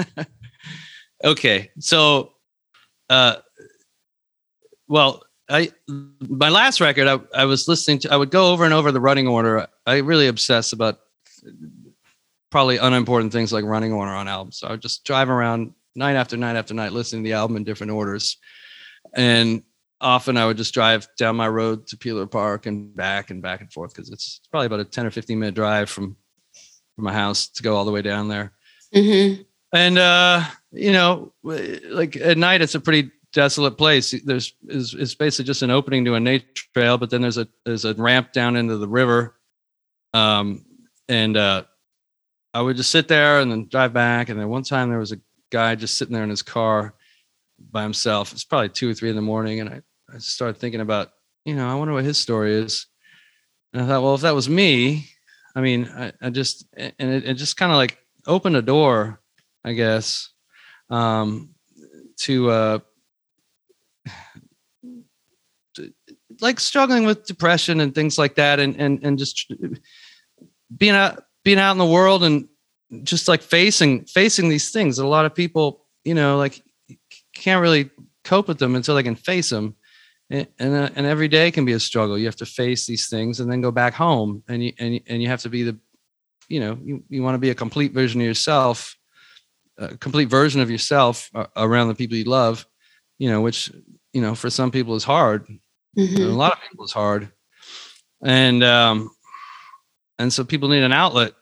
[1.24, 2.34] okay, so
[3.10, 3.38] uh,
[4.88, 8.74] well, I my last record I, I was listening to I would go over and
[8.74, 9.68] over the running order.
[9.86, 11.00] I really obsess about
[12.50, 14.60] probably unimportant things like running order on albums.
[14.60, 17.58] So I would just drive around night after night after night listening to the album
[17.58, 18.38] in different orders.
[19.14, 19.64] And
[20.00, 23.62] often I would just drive down my road to Peeler Park and back and back
[23.62, 26.16] and forth because it's probably about a 10 or 15 minute drive from,
[26.96, 28.54] from my house to go all the way down there.
[28.94, 29.42] Mm-hmm.
[29.74, 34.12] and uh, you know, like at night, it's a pretty desolate place.
[34.24, 37.48] There's is it's basically just an opening to a nature trail, but then there's a
[37.66, 39.36] there's a ramp down into the river.
[40.14, 40.66] Um,
[41.10, 41.64] and uh,
[42.54, 44.30] I would just sit there and then drive back.
[44.30, 45.20] And then one time there was a
[45.50, 46.94] guy just sitting there in his car
[47.72, 48.32] by himself.
[48.32, 49.82] It's probably two or three in the morning, and I
[50.14, 51.12] I started thinking about
[51.44, 52.88] you know I wonder what his story is.
[53.74, 55.08] And I thought, well, if that was me,
[55.56, 59.20] I mean, I, I just and it, it just kind of like opened a door,
[59.64, 60.30] I guess,
[60.92, 61.56] um,
[62.18, 62.80] to uh,
[66.44, 69.52] like struggling with depression and things like that and and and just
[70.78, 72.48] being out being out in the world and
[73.04, 76.62] just like facing facing these things a lot of people you know like
[77.34, 77.90] can't really
[78.24, 79.76] cope with them until they can face them.
[80.30, 82.18] And and, uh, and every day can be a struggle.
[82.18, 85.22] You have to face these things and then go back home and you and, and
[85.22, 85.78] you have to be the
[86.48, 88.96] you know you, you want to be a complete version of yourself
[89.78, 92.66] a complete version of yourself uh, around the people you love
[93.18, 93.72] you know which
[94.12, 95.48] you know for some people is hard
[95.98, 96.24] mm-hmm.
[96.24, 97.32] a lot of people it's hard
[98.24, 99.10] and um
[100.20, 101.34] and so people need an outlet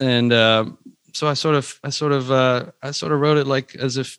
[0.00, 0.64] and uh,
[1.12, 3.96] so i sort of i sort of uh i sort of wrote it like as
[3.96, 4.18] if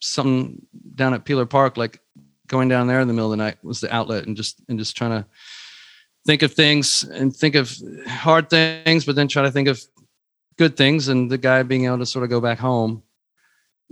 [0.00, 0.60] something
[0.94, 2.00] down at peeler park like
[2.46, 4.78] going down there in the middle of the night was the outlet and just and
[4.78, 5.26] just trying to
[6.26, 7.74] think of things and think of
[8.06, 9.80] hard things but then try to think of
[10.56, 13.02] good things and the guy being able to sort of go back home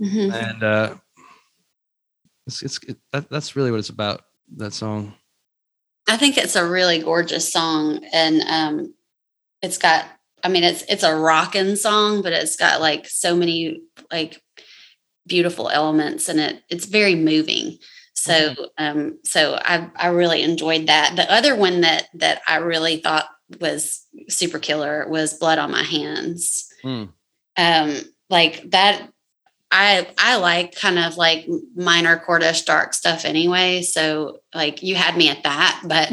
[0.01, 0.31] mm-hmm.
[0.31, 0.93] and uh
[2.45, 4.21] it's, it's it, that, that's really what it's about
[4.55, 5.13] that song?
[6.07, 8.93] I think it's a really gorgeous song and um
[9.61, 10.05] it's got
[10.43, 13.81] i mean it's it's a rocking song but it's got like so many
[14.11, 14.41] like
[15.27, 16.63] beautiful elements and it.
[16.69, 17.77] It's very moving.
[18.13, 18.63] So mm-hmm.
[18.77, 21.15] um so i i really enjoyed that.
[21.15, 23.27] The other one that that i really thought
[23.59, 26.67] was super killer was blood on my hands.
[26.83, 27.09] Mm.
[27.57, 27.95] um
[28.29, 29.09] like that
[29.69, 33.81] I I like kind of like minor chordish dark stuff anyway.
[33.81, 36.09] So like you had me at that, but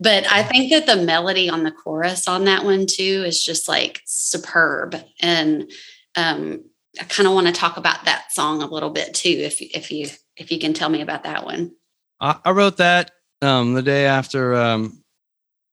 [0.00, 3.68] but I think that the melody on the chorus on that one too is just
[3.68, 4.96] like superb.
[5.20, 5.70] And
[6.16, 6.64] um
[7.00, 9.92] I kind of want to talk about that song a little bit too, if if
[9.92, 11.72] you if you can tell me about that one.
[12.20, 15.04] I, I wrote that um the day after um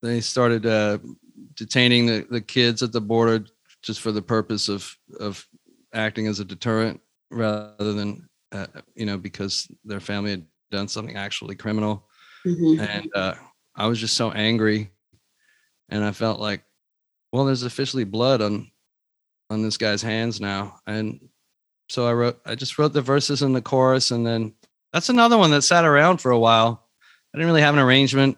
[0.04, 1.00] they started uh
[1.56, 3.46] detaining the, the kids at the border
[3.82, 5.48] just for the purpose of of
[5.92, 7.00] acting as a deterrent
[7.36, 12.08] rather than uh, you know because their family had done something actually criminal.
[12.46, 12.80] Mm-hmm.
[12.80, 13.34] and uh,
[13.76, 14.92] i was just so angry.
[15.90, 16.64] And i felt like
[17.32, 18.72] well there's officially blood on
[19.50, 20.80] on this guy's hands now.
[20.88, 21.20] And
[21.90, 24.54] so i wrote i just wrote the verses in the chorus and then
[24.94, 26.88] that's another one that sat around for a while.
[27.34, 28.38] I didn't really have an arrangement.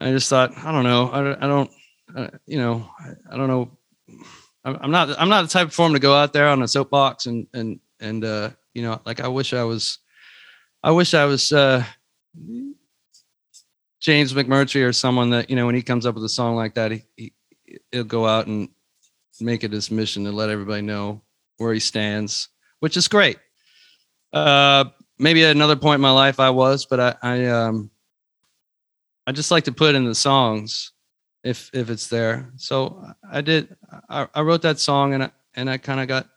[0.00, 1.08] I just thought i don't know.
[1.08, 1.70] I, I don't
[2.16, 3.70] uh, you know I, I don't know.
[4.64, 7.26] I'm not I'm not the type of form to go out there on a soapbox
[7.26, 9.98] and and and uh, you know, like I wish I was
[10.82, 11.84] I wish I was uh
[14.00, 16.74] James McMurtry or someone that, you know, when he comes up with a song like
[16.74, 17.32] that, he, he
[17.90, 18.68] he'll go out and
[19.40, 21.22] make it his mission to let everybody know
[21.56, 22.48] where he stands,
[22.80, 23.38] which is great.
[24.32, 24.84] Uh
[25.18, 27.90] maybe at another point in my life I was, but I, I um
[29.26, 30.92] I just like to put in the songs
[31.44, 32.52] if if it's there.
[32.56, 33.76] So I did.
[34.08, 36.28] I, I wrote that song and I, and I kind of got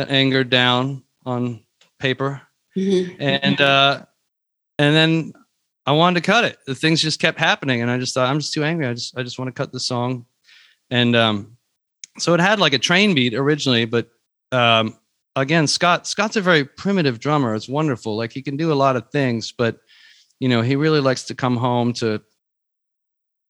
[0.00, 1.60] that anger down on
[1.98, 2.40] paper,
[2.74, 3.20] mm-hmm.
[3.20, 4.02] and uh,
[4.78, 5.32] and then
[5.84, 6.58] I wanted to cut it.
[6.66, 8.86] The things just kept happening, and I just thought I'm just too angry.
[8.86, 10.24] I just I just want to cut the song,
[10.90, 11.58] and um,
[12.18, 14.08] so it had like a train beat originally, but
[14.52, 14.96] um,
[15.36, 17.54] again, Scott Scott's a very primitive drummer.
[17.54, 18.16] It's wonderful.
[18.16, 19.80] Like he can do a lot of things, but
[20.38, 22.22] you know he really likes to come home to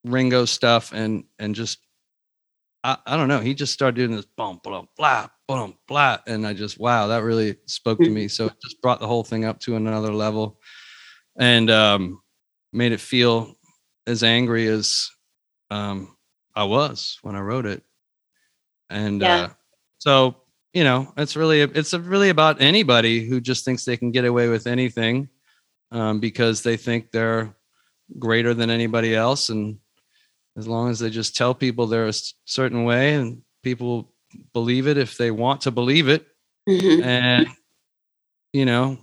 [0.04, 1.78] Ringo stuff and and just
[2.82, 3.40] I, I don't know.
[3.40, 7.24] He just started doing this boom, boom, blah, boom, blah, and I just wow, that
[7.24, 8.28] really spoke to me.
[8.28, 10.60] So it just brought the whole thing up to another level,
[11.36, 12.22] and um,
[12.72, 13.54] made it feel
[14.06, 15.10] as angry as
[15.70, 16.16] um,
[16.54, 17.82] I was when I wrote it.
[18.90, 19.36] And yeah.
[19.36, 19.48] uh,
[19.98, 20.36] so
[20.72, 24.48] you know, it's really it's really about anybody who just thinks they can get away
[24.48, 25.28] with anything
[25.90, 27.56] um, because they think they're
[28.20, 29.78] greater than anybody else and
[30.56, 34.12] as long as they just tell people they're a certain way and people
[34.53, 36.27] believe it if they want to believe it.
[36.69, 37.03] Mm-hmm.
[37.03, 37.49] and
[38.53, 38.99] you know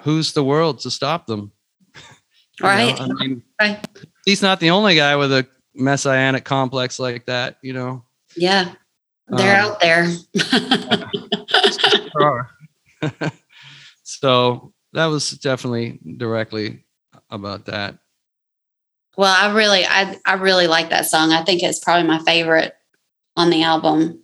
[0.00, 1.52] who's the world to stop them?
[2.60, 3.00] Right.
[3.00, 3.86] I mean, right.
[4.24, 8.04] he's not the only guy with a messianic complex like that you know?
[8.36, 8.74] Yeah.
[9.28, 10.08] They're um, out there.
[14.08, 16.86] So that was definitely directly
[17.28, 17.98] about that.
[19.18, 21.30] Well, I really, I, I really like that song.
[21.32, 22.74] I think it's probably my favorite
[23.36, 24.22] on the album.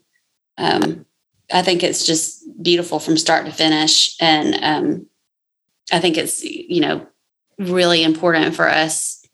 [0.58, 1.06] Um,
[1.52, 4.16] I think it's just beautiful from start to finish.
[4.20, 5.06] And um,
[5.92, 7.06] I think it's, you know,
[7.58, 9.24] really important for us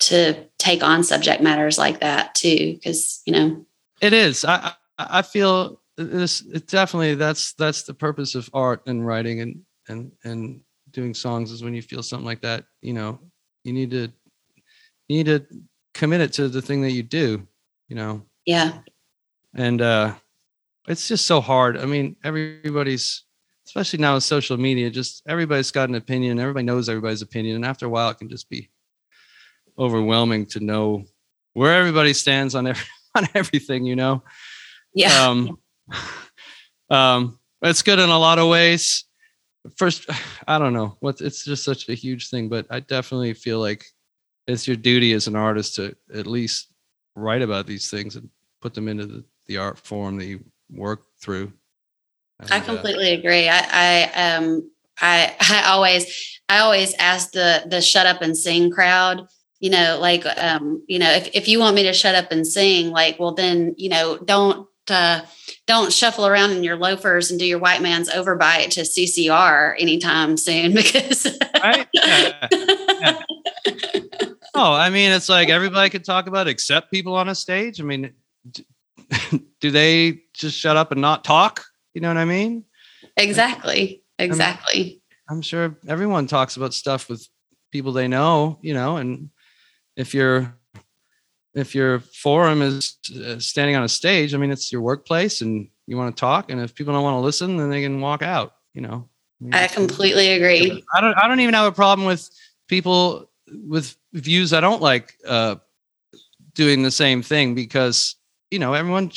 [0.00, 2.78] to take on subject matters like that too.
[2.84, 3.66] Cause, you know,
[4.00, 4.44] it is.
[4.44, 9.60] I, I feel this, it definitely, that's, that's the purpose of art and writing and,
[9.88, 13.18] and, and doing songs is when you feel something like that, you know,
[13.64, 14.12] you need to,
[15.08, 15.44] you need to
[15.94, 17.46] commit it to the thing that you do,
[17.88, 18.22] you know?
[18.44, 18.78] Yeah.
[19.54, 20.14] And, uh,
[20.88, 21.76] it's just so hard.
[21.78, 23.24] I mean, everybody's,
[23.66, 26.40] especially now with social media, just everybody's got an opinion.
[26.40, 27.56] Everybody knows everybody's opinion.
[27.56, 28.70] And after a while, it can just be
[29.78, 31.04] overwhelming to know
[31.52, 34.22] where everybody stands on every, on everything, you know?
[34.94, 35.28] Yeah.
[35.28, 35.58] Um,
[36.90, 39.04] um, it's good in a lot of ways.
[39.76, 40.06] First,
[40.48, 43.84] I don't know what it's just such a huge thing, but I definitely feel like
[44.46, 46.72] it's your duty as an artist to at least
[47.14, 48.30] write about these things and
[48.62, 51.52] put them into the, the art form that you work through.
[52.40, 53.48] And, I uh, completely uh, agree.
[53.48, 58.70] I, I, um, I, I always, I always ask the, the shut up and sing
[58.70, 59.26] crowd,
[59.60, 62.46] you know, like, um, you know, if, if you want me to shut up and
[62.46, 65.20] sing, like, well, then, you know, don't, uh,
[65.66, 70.36] don't shuffle around in your loafers and do your white man's overbite to CCR anytime
[70.36, 71.26] soon because.
[71.62, 71.86] right?
[71.92, 72.48] Yeah.
[73.00, 73.22] Yeah.
[74.54, 77.80] Oh, I mean, it's like everybody could talk about except people on a stage.
[77.80, 78.12] I mean,
[79.60, 81.64] do they just shut up and not talk?
[81.94, 82.64] You know what I mean?
[83.16, 84.02] Exactly.
[84.18, 84.80] Exactly.
[84.80, 87.26] I mean, I'm sure everyone talks about stuff with
[87.70, 89.30] people they know, you know, and
[89.96, 90.54] if your
[91.54, 95.68] if your forum is uh, standing on a stage, I mean, it's your workplace and
[95.86, 96.50] you want to talk.
[96.50, 99.08] And if people don't want to listen, then they can walk out, you know.
[99.40, 100.84] I, mean, I completely agree.
[100.94, 102.28] I don't I don't even have a problem with
[102.68, 105.56] people with views I don't like uh
[106.54, 108.16] doing the same thing because
[108.50, 109.10] you know everyone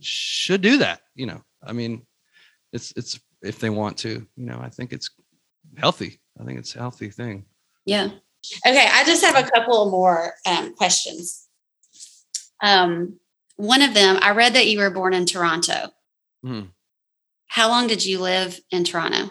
[0.00, 1.42] should do that you know.
[1.62, 2.06] I mean
[2.72, 5.10] it's it's if they want to you know i think it's
[5.76, 6.20] healthy.
[6.40, 7.44] I think it's a healthy thing.
[7.84, 8.10] Yeah.
[8.66, 11.46] Okay i just have a couple more um, questions.
[12.62, 13.18] Um,
[13.56, 15.92] one of them i read that you were born in toronto.
[16.44, 16.68] Mm-hmm.
[17.48, 19.30] how long did you live in toronto?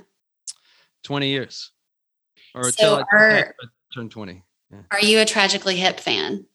[1.04, 1.72] 20 years.
[2.54, 4.80] Or so are, I turned 20 yeah.
[4.92, 6.46] are you a tragically hip fan?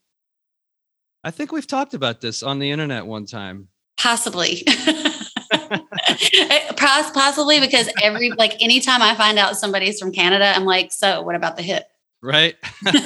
[1.25, 3.68] I think we've talked about this on the internet one time.
[4.03, 4.67] Possibly.
[6.77, 11.37] Possibly because every like anytime I find out somebody's from Canada, I'm like, so what
[11.37, 11.85] about the hip?
[12.21, 12.57] Right.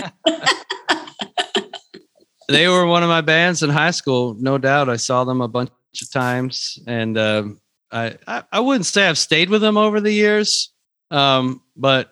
[2.48, 4.88] they were one of my bands in high school, no doubt.
[4.88, 7.60] I saw them a bunch of times, and um,
[7.92, 10.72] I, I, I wouldn't say I've stayed with them over the years,
[11.10, 12.10] um, but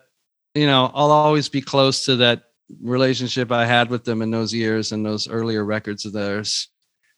[0.53, 2.43] you know I'll always be close to that
[2.81, 6.69] relationship I had with them in those years and those earlier records of theirs.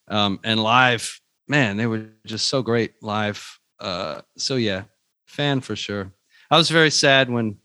[0.10, 3.60] Um, and live, man, they were just so great live.
[3.80, 4.84] Uh, so yeah,
[5.26, 6.12] fan for sure.
[6.50, 7.58] I was very sad when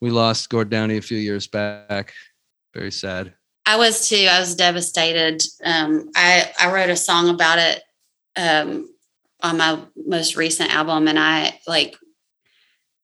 [0.00, 2.12] we lost Gord Downie a few years back.
[2.72, 3.34] Very sad.
[3.66, 4.26] I was too.
[4.30, 5.42] I was devastated.
[5.64, 7.82] Um, I I wrote a song about it
[8.36, 8.90] um,
[9.42, 11.96] on my most recent album, and I like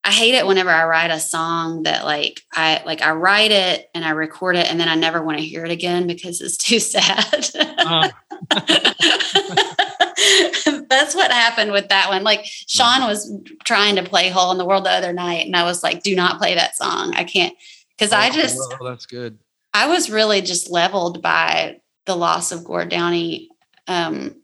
[0.02, 3.88] I hate it whenever I write a song that like I like I write it
[3.94, 6.56] and I record it and then I never want to hear it again because it's
[6.56, 7.48] too sad.
[7.54, 8.08] Uh.
[10.88, 12.22] That's what happened with that one.
[12.22, 13.32] Like Sean was
[13.64, 16.14] trying to play Hole in the World the other night and I was like, do
[16.14, 17.14] not play that song.
[17.14, 17.54] I can't
[17.96, 19.38] because oh, I just well, that's good.
[19.72, 23.48] I was really just leveled by the loss of Gord Downie.
[23.86, 24.36] Um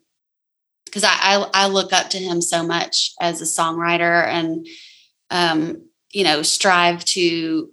[0.84, 4.66] because I, I I look up to him so much as a songwriter and
[5.30, 7.70] um, you know, strive to,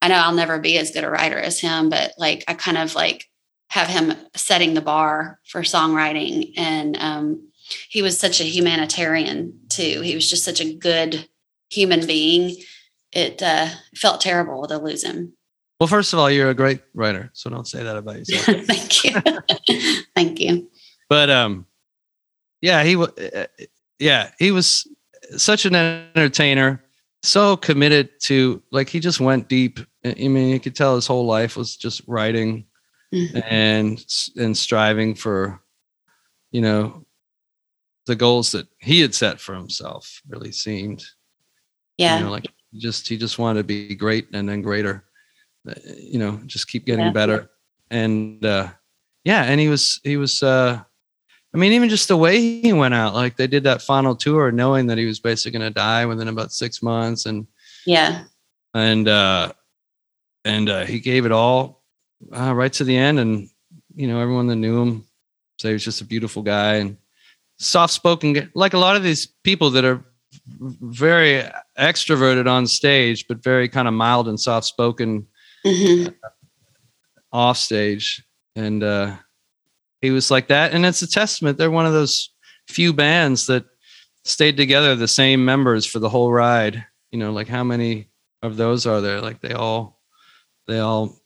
[0.00, 2.78] I know I'll never be as good a writer as him, but like I kind
[2.78, 3.27] of like
[3.68, 6.52] have him setting the bar for songwriting.
[6.56, 7.48] And um,
[7.88, 10.00] he was such a humanitarian too.
[10.00, 11.28] He was just such a good
[11.70, 12.56] human being.
[13.12, 15.34] It uh, felt terrible to lose him.
[15.80, 18.64] Well, first of all, you're a great writer, so don't say that about yourself.
[18.66, 20.02] Thank you.
[20.14, 20.68] Thank you.
[21.08, 21.66] But um,
[22.60, 23.10] yeah, he was.
[23.10, 23.46] Uh,
[24.00, 24.86] yeah, he was
[25.36, 26.84] such an entertainer,
[27.22, 29.78] so committed to like he just went deep.
[30.04, 32.66] I mean, you could tell his whole life was just writing
[33.12, 33.38] mm-hmm.
[33.44, 34.04] and
[34.36, 35.60] and striving for,
[36.50, 37.04] you know,
[38.06, 40.22] the goals that he had set for himself.
[40.28, 41.04] Really seemed,
[41.96, 45.04] yeah, you know, like just he just wanted to be great and then greater.
[45.68, 47.12] Uh, you know, just keep getting yeah.
[47.12, 47.50] better.
[47.90, 48.68] And uh,
[49.24, 50.80] yeah, and he was he was uh,
[51.54, 54.52] I mean, even just the way he went out, like they did that final tour,
[54.52, 57.46] knowing that he was basically going to die within about six months, and
[57.86, 58.24] yeah,
[58.74, 59.52] and uh,
[60.44, 61.77] and uh, he gave it all
[62.32, 63.48] uh, right to the end, and
[63.94, 65.04] you know, everyone that knew him
[65.58, 66.96] say he was just a beautiful guy, and
[67.58, 70.04] soft spoken, like a lot of these people that are
[70.60, 71.42] very
[71.78, 75.26] extroverted on stage, but very kind of mild and soft spoken
[75.64, 76.14] Mhm.
[77.32, 78.22] off stage.
[78.54, 79.16] And uh,
[80.00, 80.72] he was like that.
[80.72, 81.58] And it's a testament.
[81.58, 82.30] They're one of those
[82.68, 83.64] few bands that
[84.24, 86.84] stayed together, the same members for the whole ride.
[87.10, 88.08] You know, like how many
[88.42, 89.20] of those are there?
[89.20, 90.00] Like they all,
[90.66, 91.17] they all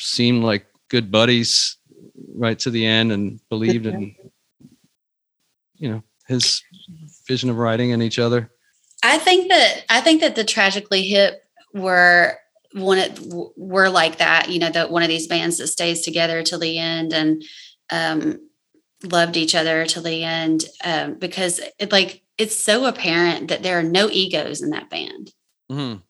[0.00, 1.76] seemed like good buddies
[2.34, 4.14] right to the end and believed in,
[5.76, 6.62] you know, his
[7.26, 8.50] vision of writing and each other.
[9.02, 11.42] I think that I think that the tragically hip
[11.72, 12.36] were
[12.72, 13.18] one of,
[13.56, 14.50] were like that.
[14.50, 17.42] You know, that one of these bands that stays together till the end and
[17.90, 18.48] um,
[19.02, 23.78] loved each other till the end um, because it like it's so apparent that there
[23.78, 25.32] are no egos in that band.
[25.70, 26.00] Mm-hmm.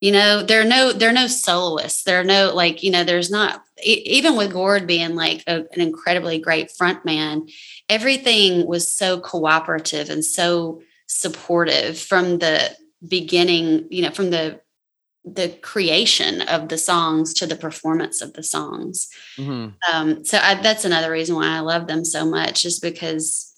[0.00, 2.04] You know, there are no there are no soloists.
[2.04, 3.04] There are no like you know.
[3.04, 7.48] There's not even with Gord being like a, an incredibly great front man.
[7.88, 12.76] Everything was so cooperative and so supportive from the
[13.06, 13.86] beginning.
[13.90, 14.60] You know, from the
[15.24, 19.08] the creation of the songs to the performance of the songs.
[19.36, 19.70] Mm-hmm.
[19.92, 23.52] Um, so I, that's another reason why I love them so much, is because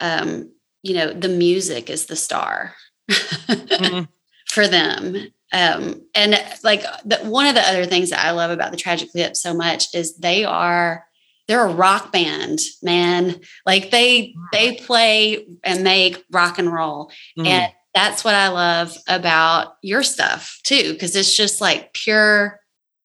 [0.00, 2.74] um, you know the music is the star
[3.10, 4.04] Mm-hmm.
[4.48, 5.16] for them.
[5.52, 9.08] Um, and like the, one of the other things that I love about the Tragic
[9.14, 11.04] Hip so much is they are
[11.46, 13.40] they're a rock band, man.
[13.64, 17.46] Like they they play and make rock and roll, Mm-hmm.
[17.46, 22.60] and that's what I love about your stuff too, because it's just like pure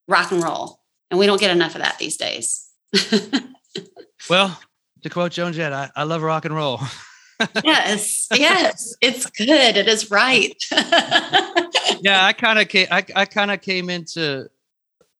[0.06, 0.80] rock and roll,
[1.10, 2.68] and we don't get enough of that these days.
[4.30, 4.58] Well,
[5.02, 6.80] to quote Joan Jett, I, I love rock and roll.
[7.64, 9.76] yes, yes, it's good.
[9.76, 10.54] It is right.
[12.00, 12.86] yeah, I kind of came.
[12.90, 14.48] I, I kind of came into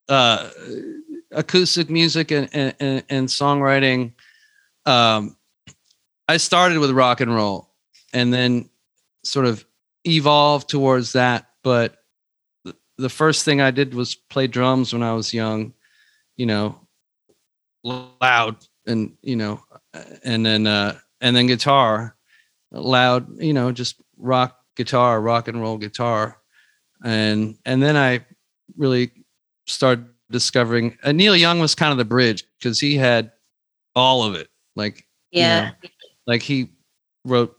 [0.09, 0.51] uh,
[1.31, 4.13] acoustic music and and, and, songwriting.
[4.87, 5.37] Um,
[6.29, 7.71] I started with rock and roll,
[8.13, 8.69] and then
[9.25, 9.65] sort of
[10.05, 11.51] evolved towards that.
[11.63, 11.97] But
[12.99, 15.75] the first thing I did was play drums when I was young.
[16.37, 16.81] You know,
[17.83, 18.57] loud
[18.87, 19.63] and you know,
[20.23, 22.17] and then uh, and then guitar,
[22.71, 23.41] loud.
[23.41, 26.39] You know, just rock guitar, rock and roll guitar
[27.03, 28.25] and and then I
[28.77, 29.11] really
[29.67, 33.33] started discovering uh, Neil Young was kind of the bridge because he had
[33.95, 34.49] all of it.
[34.77, 35.89] Like you yeah, know,
[36.27, 36.71] like he
[37.25, 37.57] wrote,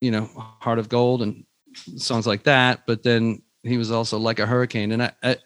[0.00, 0.26] you know,
[0.60, 1.44] Heart of Gold and
[1.96, 2.82] songs like that.
[2.86, 5.36] But then he was also like a hurricane, and I I,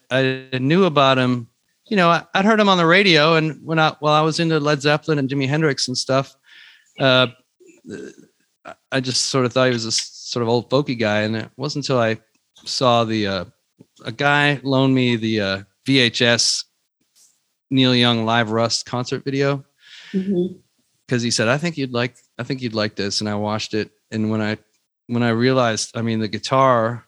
[0.53, 1.47] I knew about him.
[1.89, 4.39] You know, I, I'd heard him on the radio, and when I while I was
[4.39, 6.35] into Led Zeppelin and Jimi Hendrix and stuff,
[6.99, 7.27] uh,
[8.91, 11.49] I just sort of thought he was a sort of old folky guy, and it
[11.55, 12.17] wasn't until I
[12.65, 13.45] saw the uh,
[14.05, 16.63] a guy loaned me the uh, VHS
[17.69, 19.63] Neil Young live Rust concert video.
[20.11, 23.73] Because he said I think you'd like I think you'd like this, and I watched
[23.73, 24.57] it, and when I
[25.07, 27.05] when I realized, I mean, the guitar,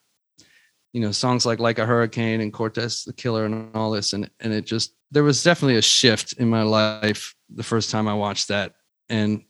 [0.93, 4.29] you know, songs like like a hurricane and Cortez the Killer and all this, and
[4.39, 8.13] and it just there was definitely a shift in my life the first time I
[8.13, 8.75] watched that,
[9.09, 9.43] and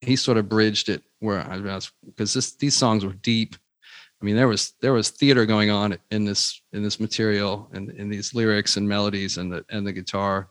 [0.00, 3.56] he sort of bridged it where I was because this these songs were deep.
[4.20, 7.90] I mean, there was there was theater going on in this in this material and
[7.90, 10.48] in these lyrics and melodies and the and the guitar,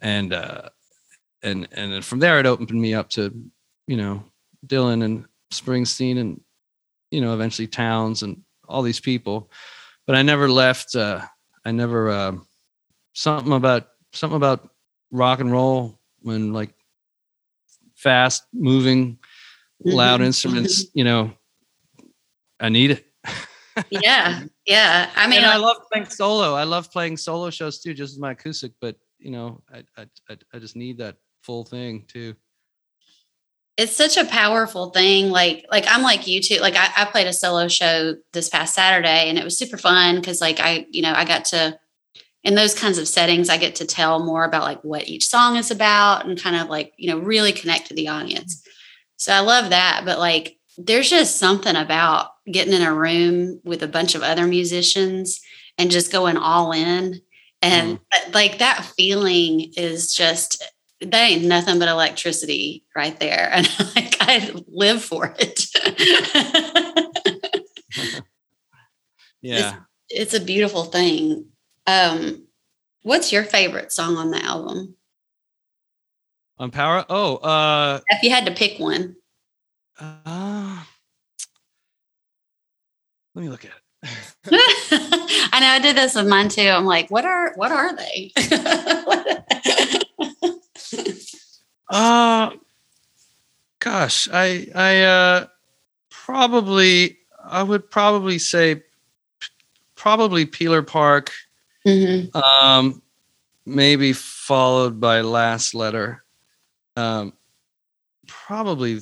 [0.00, 0.68] and uh,
[1.42, 3.30] and and from there it opened me up to
[3.86, 4.24] you know
[4.66, 6.40] Dylan and Springsteen and
[7.10, 9.50] you know eventually Townes and all these people,
[10.06, 10.96] but I never left.
[10.96, 11.20] Uh,
[11.66, 12.32] I never uh,
[13.12, 14.70] something about something about
[15.10, 16.72] rock and roll when like
[17.96, 19.18] fast moving
[19.84, 20.26] loud Mhm.
[20.26, 21.32] instruments you know
[22.60, 23.06] i need it.
[23.90, 25.10] Yeah, yeah.
[25.16, 26.54] I mean, and i love playing solo.
[26.54, 30.06] I love playing solo shows too just as my acoustic but you know i i
[30.30, 32.34] i, I just need that full thing too.
[33.76, 37.26] It's such a powerful thing like like i'm like you too like i, I played
[37.26, 41.02] a solo show this past saturday and it was super fun because like i you
[41.02, 41.76] know i got to
[42.44, 45.56] in those kinds of settings i get to tell more about like what each song
[45.56, 48.62] is about and kind of like you know really connect to the audience.
[49.16, 53.82] So i love that but like there's just something about getting in a room with
[53.82, 55.40] a bunch of other musicians
[55.78, 57.20] and just going all in.
[57.62, 57.98] And
[58.34, 60.62] like that feeling is just
[61.00, 63.50] that ain't nothing but electricity right there.
[63.52, 63.66] And
[63.96, 65.64] like i live for it.
[69.40, 69.80] Yeah.
[70.08, 71.46] it's a beautiful thing.
[71.86, 72.46] Um
[73.02, 74.96] what's your favorite song on the album?
[76.58, 77.04] On power?
[77.08, 79.16] Oh uh if you had to pick one
[80.00, 80.82] uh
[83.34, 83.76] let me look at it
[85.52, 88.32] i know i did this with mine too i'm like what are what are they
[91.90, 92.50] uh
[93.84, 95.46] gosh, I I uh,
[96.10, 98.82] probably I would probably say
[99.94, 101.30] probably Peeler Park,
[101.86, 102.34] Mm-hmm.
[102.34, 103.02] um,
[103.66, 106.24] maybe followed by Last Letter.
[106.96, 107.34] Um,
[108.26, 109.00] probably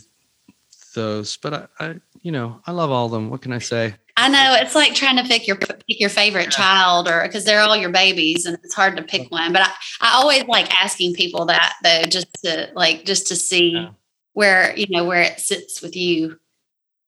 [0.94, 3.30] those, but I, I you know I love all of them.
[3.30, 3.94] What can I say?
[4.16, 7.60] I know it's like trying to pick your pick your favorite child, or because they're
[7.60, 9.52] all your babies, and it's hard to pick one.
[9.52, 9.70] But I,
[10.00, 13.90] I always like asking people that though, just to like just to see Yeah.
[14.34, 16.38] where you know where it sits with you.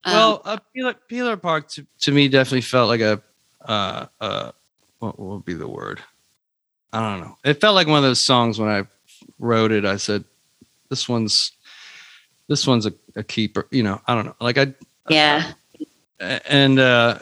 [0.06, 3.22] Um, well, uh, Peeler, Peeler Park to, to me definitely felt like a
[3.66, 4.52] uh, uh,
[4.98, 6.00] what would be the word?
[6.92, 7.36] I don't know.
[7.44, 8.84] It felt like one of those songs when I
[9.38, 9.84] wrote it.
[9.84, 10.24] I said,
[10.90, 11.52] "This one's
[12.48, 14.36] this one's a, a keeper." You know, I don't know.
[14.40, 14.74] Like I
[15.08, 15.52] yeah,
[16.20, 17.18] and uh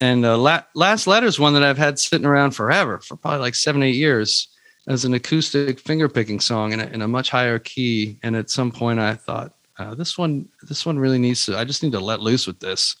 [0.00, 3.40] and uh la- last letter is one that i've had sitting around forever for probably
[3.40, 4.48] like seven eight years
[4.88, 8.50] as an acoustic finger picking song in a, in a much higher key and at
[8.50, 11.92] some point i thought uh, this one this one really needs to i just need
[11.92, 12.96] to let loose with this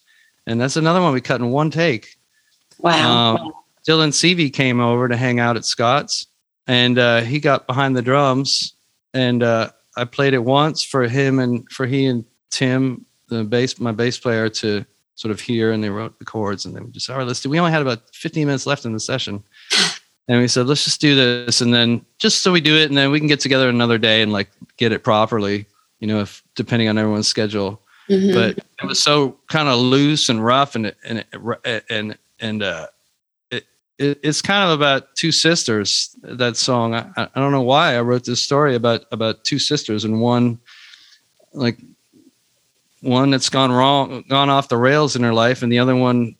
[0.46, 2.16] and that's another one we cut in one take
[2.78, 3.52] wow, um,
[3.86, 6.26] dylan Seavey came over to hang out at scott's
[6.66, 8.74] and uh he got behind the drums
[9.14, 13.78] and uh i played it once for him and for he and tim the bass
[13.80, 14.84] my bass player to
[15.14, 17.40] sort of hear and they wrote the chords and then we just all right let's
[17.40, 19.42] do we only had about 15 minutes left in the session
[20.28, 22.96] and we said let's just do this and then just so we do it and
[22.96, 25.66] then we can get together another day and like get it properly
[26.00, 28.32] you know if depending on everyone's schedule Mhm.
[28.34, 31.24] but it was so kind of loose and rough and and
[31.90, 32.86] and and uh
[33.98, 37.96] it, it it's kind of about two sisters that song I, I don't know why
[37.96, 40.58] i wrote this story about about two sisters and one
[41.52, 41.78] like
[43.02, 46.34] one that's gone wrong gone off the rails in her life and the other one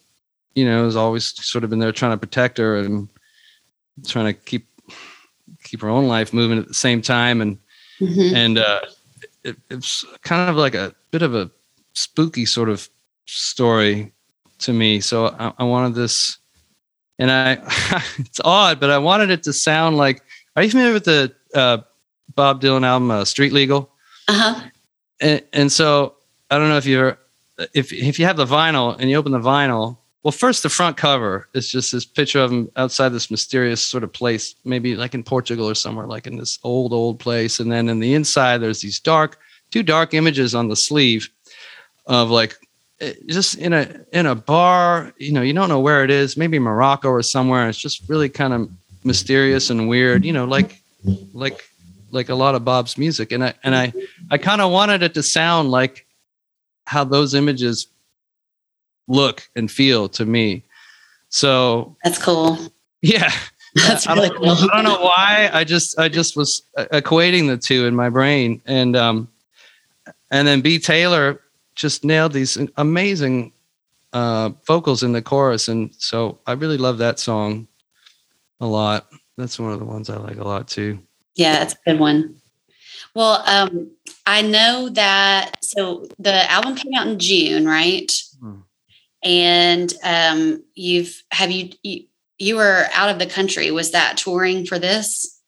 [0.54, 3.08] you know has always sort of been there trying to protect her and
[4.06, 4.66] trying to keep
[5.64, 7.58] keep her own life moving at the same time and
[7.98, 8.34] Mhm.
[8.34, 8.80] and uh,
[9.42, 11.50] it, it's kind of like a bit of a
[11.94, 12.90] spooky sort of
[13.24, 14.12] story
[14.58, 15.00] to me.
[15.00, 16.36] So I, I wanted this,
[17.18, 17.52] and I
[18.18, 20.22] it's odd, but I wanted it to sound like.
[20.54, 21.78] Are you familiar with the uh,
[22.34, 23.90] Bob Dylan album uh, Street Legal?
[24.28, 24.68] uh-huh.
[25.20, 26.16] And, and so
[26.50, 27.18] I don't know if you're
[27.74, 29.98] if if you have the vinyl and you open the vinyl.
[30.22, 34.02] Well, first the front cover is just this picture of him outside this mysterious sort
[34.02, 37.60] of place, maybe like in Portugal or somewhere, like in this old old place.
[37.60, 39.38] And then in the inside, there's these dark,
[39.70, 41.30] two dark images on the sleeve
[42.06, 42.56] of like
[43.26, 45.12] just in a in a bar.
[45.18, 47.68] You know, you don't know where it is, maybe Morocco or somewhere.
[47.68, 48.70] It's just really kind of
[49.04, 50.24] mysterious and weird.
[50.24, 50.80] You know, like
[51.32, 51.68] like
[52.10, 53.32] like a lot of Bob's music.
[53.32, 53.92] And I and I
[54.30, 56.06] I kind of wanted it to sound like
[56.86, 57.88] how those images
[59.08, 60.62] look and feel to me.
[61.28, 62.58] So That's cool.
[63.02, 63.30] yeah,
[63.74, 64.70] That's I, really don't, cool.
[64.72, 65.50] I don't know why.
[65.52, 69.28] I just I just was equating the two in my brain, and um,
[70.30, 71.40] and then B Taylor
[71.76, 73.52] just nailed these amazing
[74.12, 77.68] uh, vocals in the chorus, and so I really love that song
[78.60, 79.06] a lot.
[79.36, 80.98] That's one of the ones I like a lot too.
[81.34, 82.36] Yeah, it's a good one.
[83.14, 83.90] Well, um,
[84.26, 88.10] I know that so the album came out in June, right?
[88.40, 88.60] Hmm.
[89.22, 92.04] And um, you've have you, you
[92.38, 93.70] you were out of the country.
[93.70, 95.40] Was that touring for this?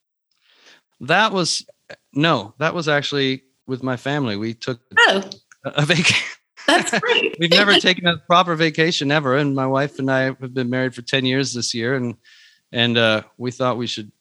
[1.01, 1.67] That was
[2.13, 4.37] no, that was actually with my family.
[4.37, 5.29] We took Oh,
[5.77, 6.27] a, vacation.
[6.67, 7.37] that's great.
[7.39, 10.95] We've never taken a proper vacation ever, and my wife and I have been married
[10.95, 12.17] for ten years this year, and
[12.73, 14.13] and uh, we thought we should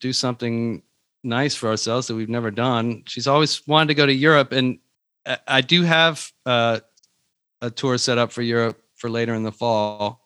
[0.00, 0.82] do something
[1.24, 3.02] nice for ourselves that we've never done.
[3.06, 4.78] She's always wanted to go to Europe, and
[5.26, 6.80] I- I do have uh,
[7.62, 10.22] a tour set up for Europe for later in the fall,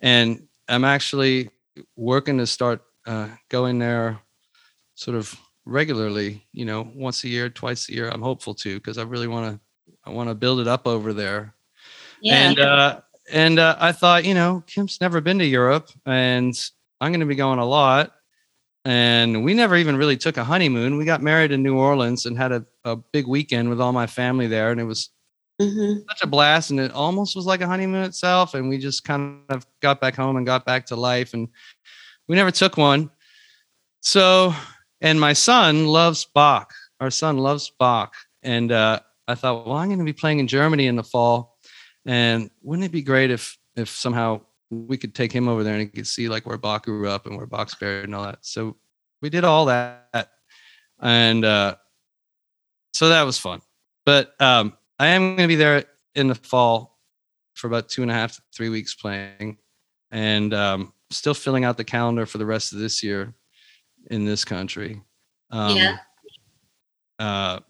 [0.00, 1.50] and I'm actually
[1.96, 4.18] working to start uh, going there,
[4.94, 5.34] sort of
[5.68, 6.46] regularly.
[6.52, 8.08] You know, once a year, twice a year.
[8.08, 9.60] I'm hopeful to because I really want to.
[10.04, 11.54] I want to build it up over there.
[12.22, 12.34] Yeah.
[12.34, 13.00] And uh,
[13.30, 16.54] and uh, I thought, you know, Kim's never been to Europe, and
[17.00, 18.12] I'm going to be going a lot.
[18.84, 20.96] And we never even really took a honeymoon.
[20.96, 24.06] We got married in New Orleans and had a, a big weekend with all my
[24.06, 25.10] family there, and it was
[25.60, 26.04] Mhm.
[26.08, 26.70] such a blast.
[26.70, 28.54] And it almost was like a honeymoon itself.
[28.54, 31.48] And we just kind of got back home and got back to life, and
[32.28, 33.10] we never took one.
[34.00, 34.54] So,
[35.00, 36.72] and my son loves Bach.
[37.00, 40.48] Our son loves Bach, and uh, I thought, well, I'm going to be playing in
[40.48, 41.58] Germany in the fall,
[42.04, 44.40] and wouldn't it be great if if somehow
[44.70, 47.26] we could take him over there and he could see like where Bach grew up
[47.26, 48.38] and where Bach's buried and all that.
[48.42, 48.76] So
[49.22, 50.30] we did all that,
[51.00, 51.76] and uh,
[52.92, 53.60] so that was fun.
[54.04, 55.84] But um, I am going to be there
[56.14, 56.98] in the fall
[57.54, 59.58] for about two and a half, three weeks playing,
[60.10, 63.34] and um, still filling out the calendar for the rest of this year
[64.10, 65.02] in this country.
[65.50, 65.96] Um, Yeah.
[67.18, 67.60] Uh,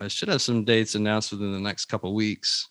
[0.00, 2.68] I should have some dates announced within the next couple weeks.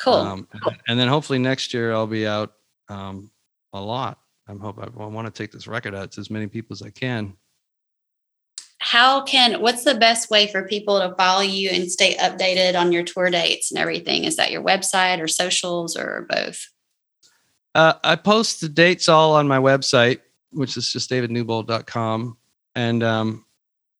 [0.00, 0.14] Cool.
[0.14, 0.48] Um,
[0.88, 2.52] and then hopefully next year I'll be out
[2.88, 3.30] um,
[3.72, 4.18] a lot.
[4.48, 6.82] I'm hope I, I want to take this record out to as many people as
[6.82, 7.34] I can.
[8.78, 12.92] How can what's the best way for people to follow you and stay updated on
[12.92, 14.24] your tour dates and everything?
[14.24, 16.66] Is that your website or socials or both?
[17.74, 20.20] Uh, I post the dates all on my website,
[20.50, 22.36] which is just davidnewbold.com.
[22.74, 23.44] And um,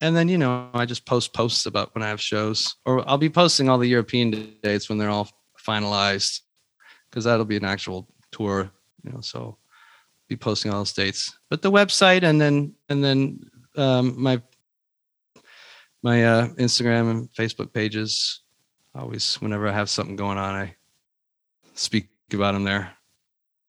[0.01, 3.19] and then you know I just post posts about when I have shows, or I'll
[3.19, 6.41] be posting all the European dates when they're all finalized,
[7.11, 8.71] because that'll be an actual tour,
[9.03, 9.21] you know.
[9.21, 9.59] So
[10.29, 13.41] be posting all those dates, but the website and then and then
[13.77, 14.41] um, my
[16.03, 18.43] my uh, Instagram and Facebook pages.
[18.93, 20.75] Always, whenever I have something going on, I
[21.75, 22.93] speak about them there.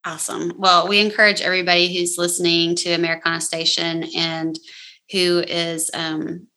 [0.03, 0.53] Awesome.
[0.57, 4.57] Well, we encourage everybody who's listening to Americana Station and
[5.12, 6.47] who is um,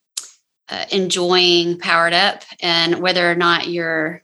[0.69, 4.23] uh, enjoying Powered Up, and whether or not you're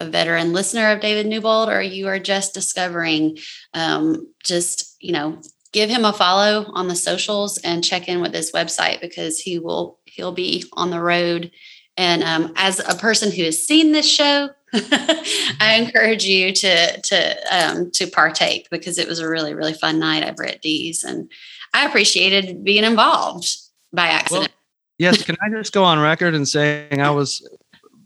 [0.00, 3.36] a veteran listener of David Newbold or you are just discovering,
[3.74, 5.40] um, just you know,
[5.72, 9.58] give him a follow on the socials and check in with his website because he
[9.58, 11.50] will he'll be on the road.
[11.96, 17.36] And um, as a person who has seen this show, I encourage you to to
[17.50, 21.30] um, to partake because it was a really really fun night over at Dee's, and
[21.74, 23.48] I appreciated being involved
[23.92, 24.48] by accident.
[24.48, 24.56] Well,
[24.98, 27.46] yes, can I just go on record and saying I was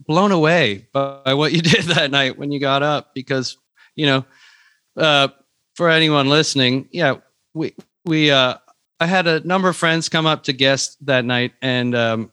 [0.07, 3.57] blown away by what you did that night when you got up because
[3.95, 4.25] you know
[4.97, 5.29] uh,
[5.75, 7.17] for anyone listening, yeah,
[7.53, 7.75] we
[8.05, 8.57] we uh,
[9.01, 12.31] I had a number of friends come up to guest that night, and um,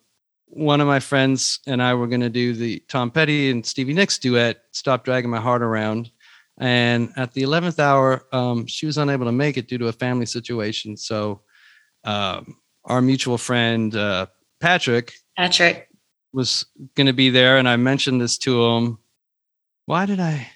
[0.51, 3.93] one of my friends and I were going to do the Tom Petty and Stevie
[3.93, 6.11] Nicks duet, Stop Dragging My Heart Around.
[6.57, 9.93] And at the 11th hour, um, she was unable to make it due to a
[9.93, 10.97] family situation.
[10.97, 11.41] So
[12.03, 14.27] um, our mutual friend, uh,
[14.59, 15.89] Patrick, Patrick
[16.33, 16.65] was
[16.95, 17.57] going to be there.
[17.57, 18.97] And I mentioned this to him.
[19.85, 20.49] Why did I?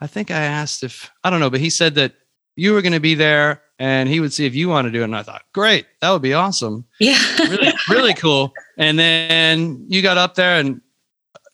[0.00, 2.14] I think I asked if, I don't know, but he said that
[2.56, 5.00] you were going to be there and he would see if you want to do
[5.00, 5.04] it.
[5.04, 6.84] And I thought, great, that would be awesome.
[7.00, 7.18] Yeah.
[7.38, 8.52] really, really cool.
[8.78, 10.80] And then you got up there and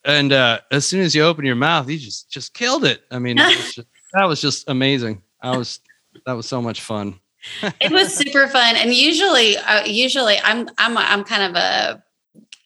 [0.04, 3.02] and uh, as soon as you opened your mouth, you just just killed it.
[3.10, 5.22] I mean, it was just, that was just amazing.
[5.42, 5.80] I was
[6.26, 7.20] that was so much fun.
[7.80, 12.02] It was super fun, and usually, uh, usually I'm I'm I'm kind of a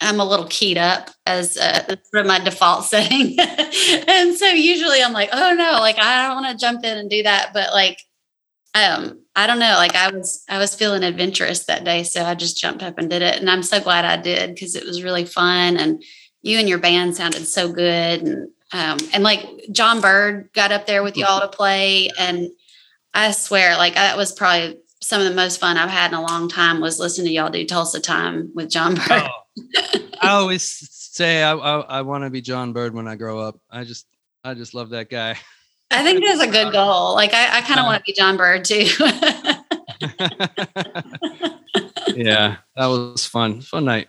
[0.01, 5.03] I'm a little keyed up as uh, sort of my default setting, and so usually
[5.03, 7.73] I'm like, oh no, like I don't want to jump in and do that, but
[7.73, 7.99] like
[8.75, 12.35] um i don't know like i was i was feeling adventurous that day so i
[12.35, 15.03] just jumped up and did it and i'm so glad i did because it was
[15.03, 16.03] really fun and
[16.43, 20.87] you and your band sounded so good and um and like john bird got up
[20.87, 22.49] there with y'all to play and
[23.15, 26.23] i swear like that was probably some of the most fun i've had in a
[26.23, 29.29] long time was listening to y'all do tulsa time with john bird oh,
[30.21, 33.61] i always say i i, I want to be john bird when i grow up
[33.71, 34.07] i just
[34.45, 35.37] i just love that guy
[35.93, 37.15] I think that's a good goal.
[37.15, 38.85] Like I, I kind of uh, want to be John Bird too.
[42.17, 43.61] yeah, that was fun.
[43.61, 44.09] Fun night.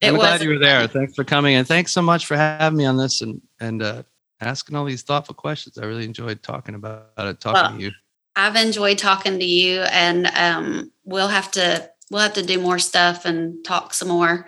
[0.00, 0.88] It I'm glad you were there.
[0.88, 4.02] Thanks for coming and thanks so much for having me on this and and uh,
[4.40, 5.78] asking all these thoughtful questions.
[5.78, 7.92] I really enjoyed talking about it, talking well, to you.
[8.34, 12.78] I've enjoyed talking to you, and um, we'll have to we'll have to do more
[12.78, 14.46] stuff and talk some more.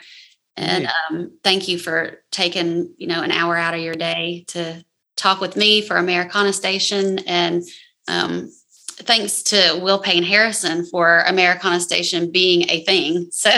[0.56, 4.84] And um, thank you for taking you know an hour out of your day to
[5.16, 7.18] talk with me for Americana Station.
[7.20, 7.62] And
[8.08, 8.50] um,
[8.82, 13.28] thanks to Will Payne Harrison for Americana Station being a thing.
[13.30, 13.50] So,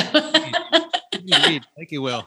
[1.77, 2.27] thank you, Will.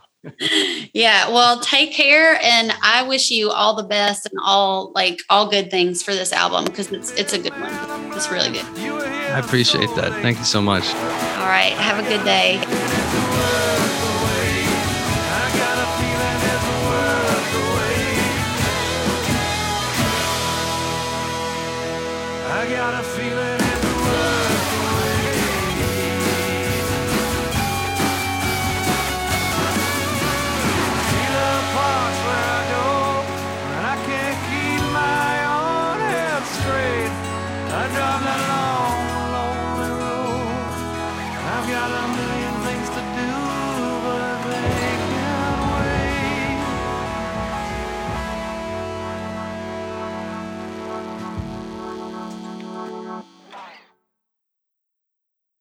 [0.94, 5.50] Yeah, well, take care, and I wish you all the best and all like all
[5.50, 7.72] good things for this album because it's it's a good one.
[8.14, 8.66] It's really good.
[8.66, 10.12] I appreciate that.
[10.22, 10.86] Thank you so much.
[10.94, 13.89] All right, have a good day.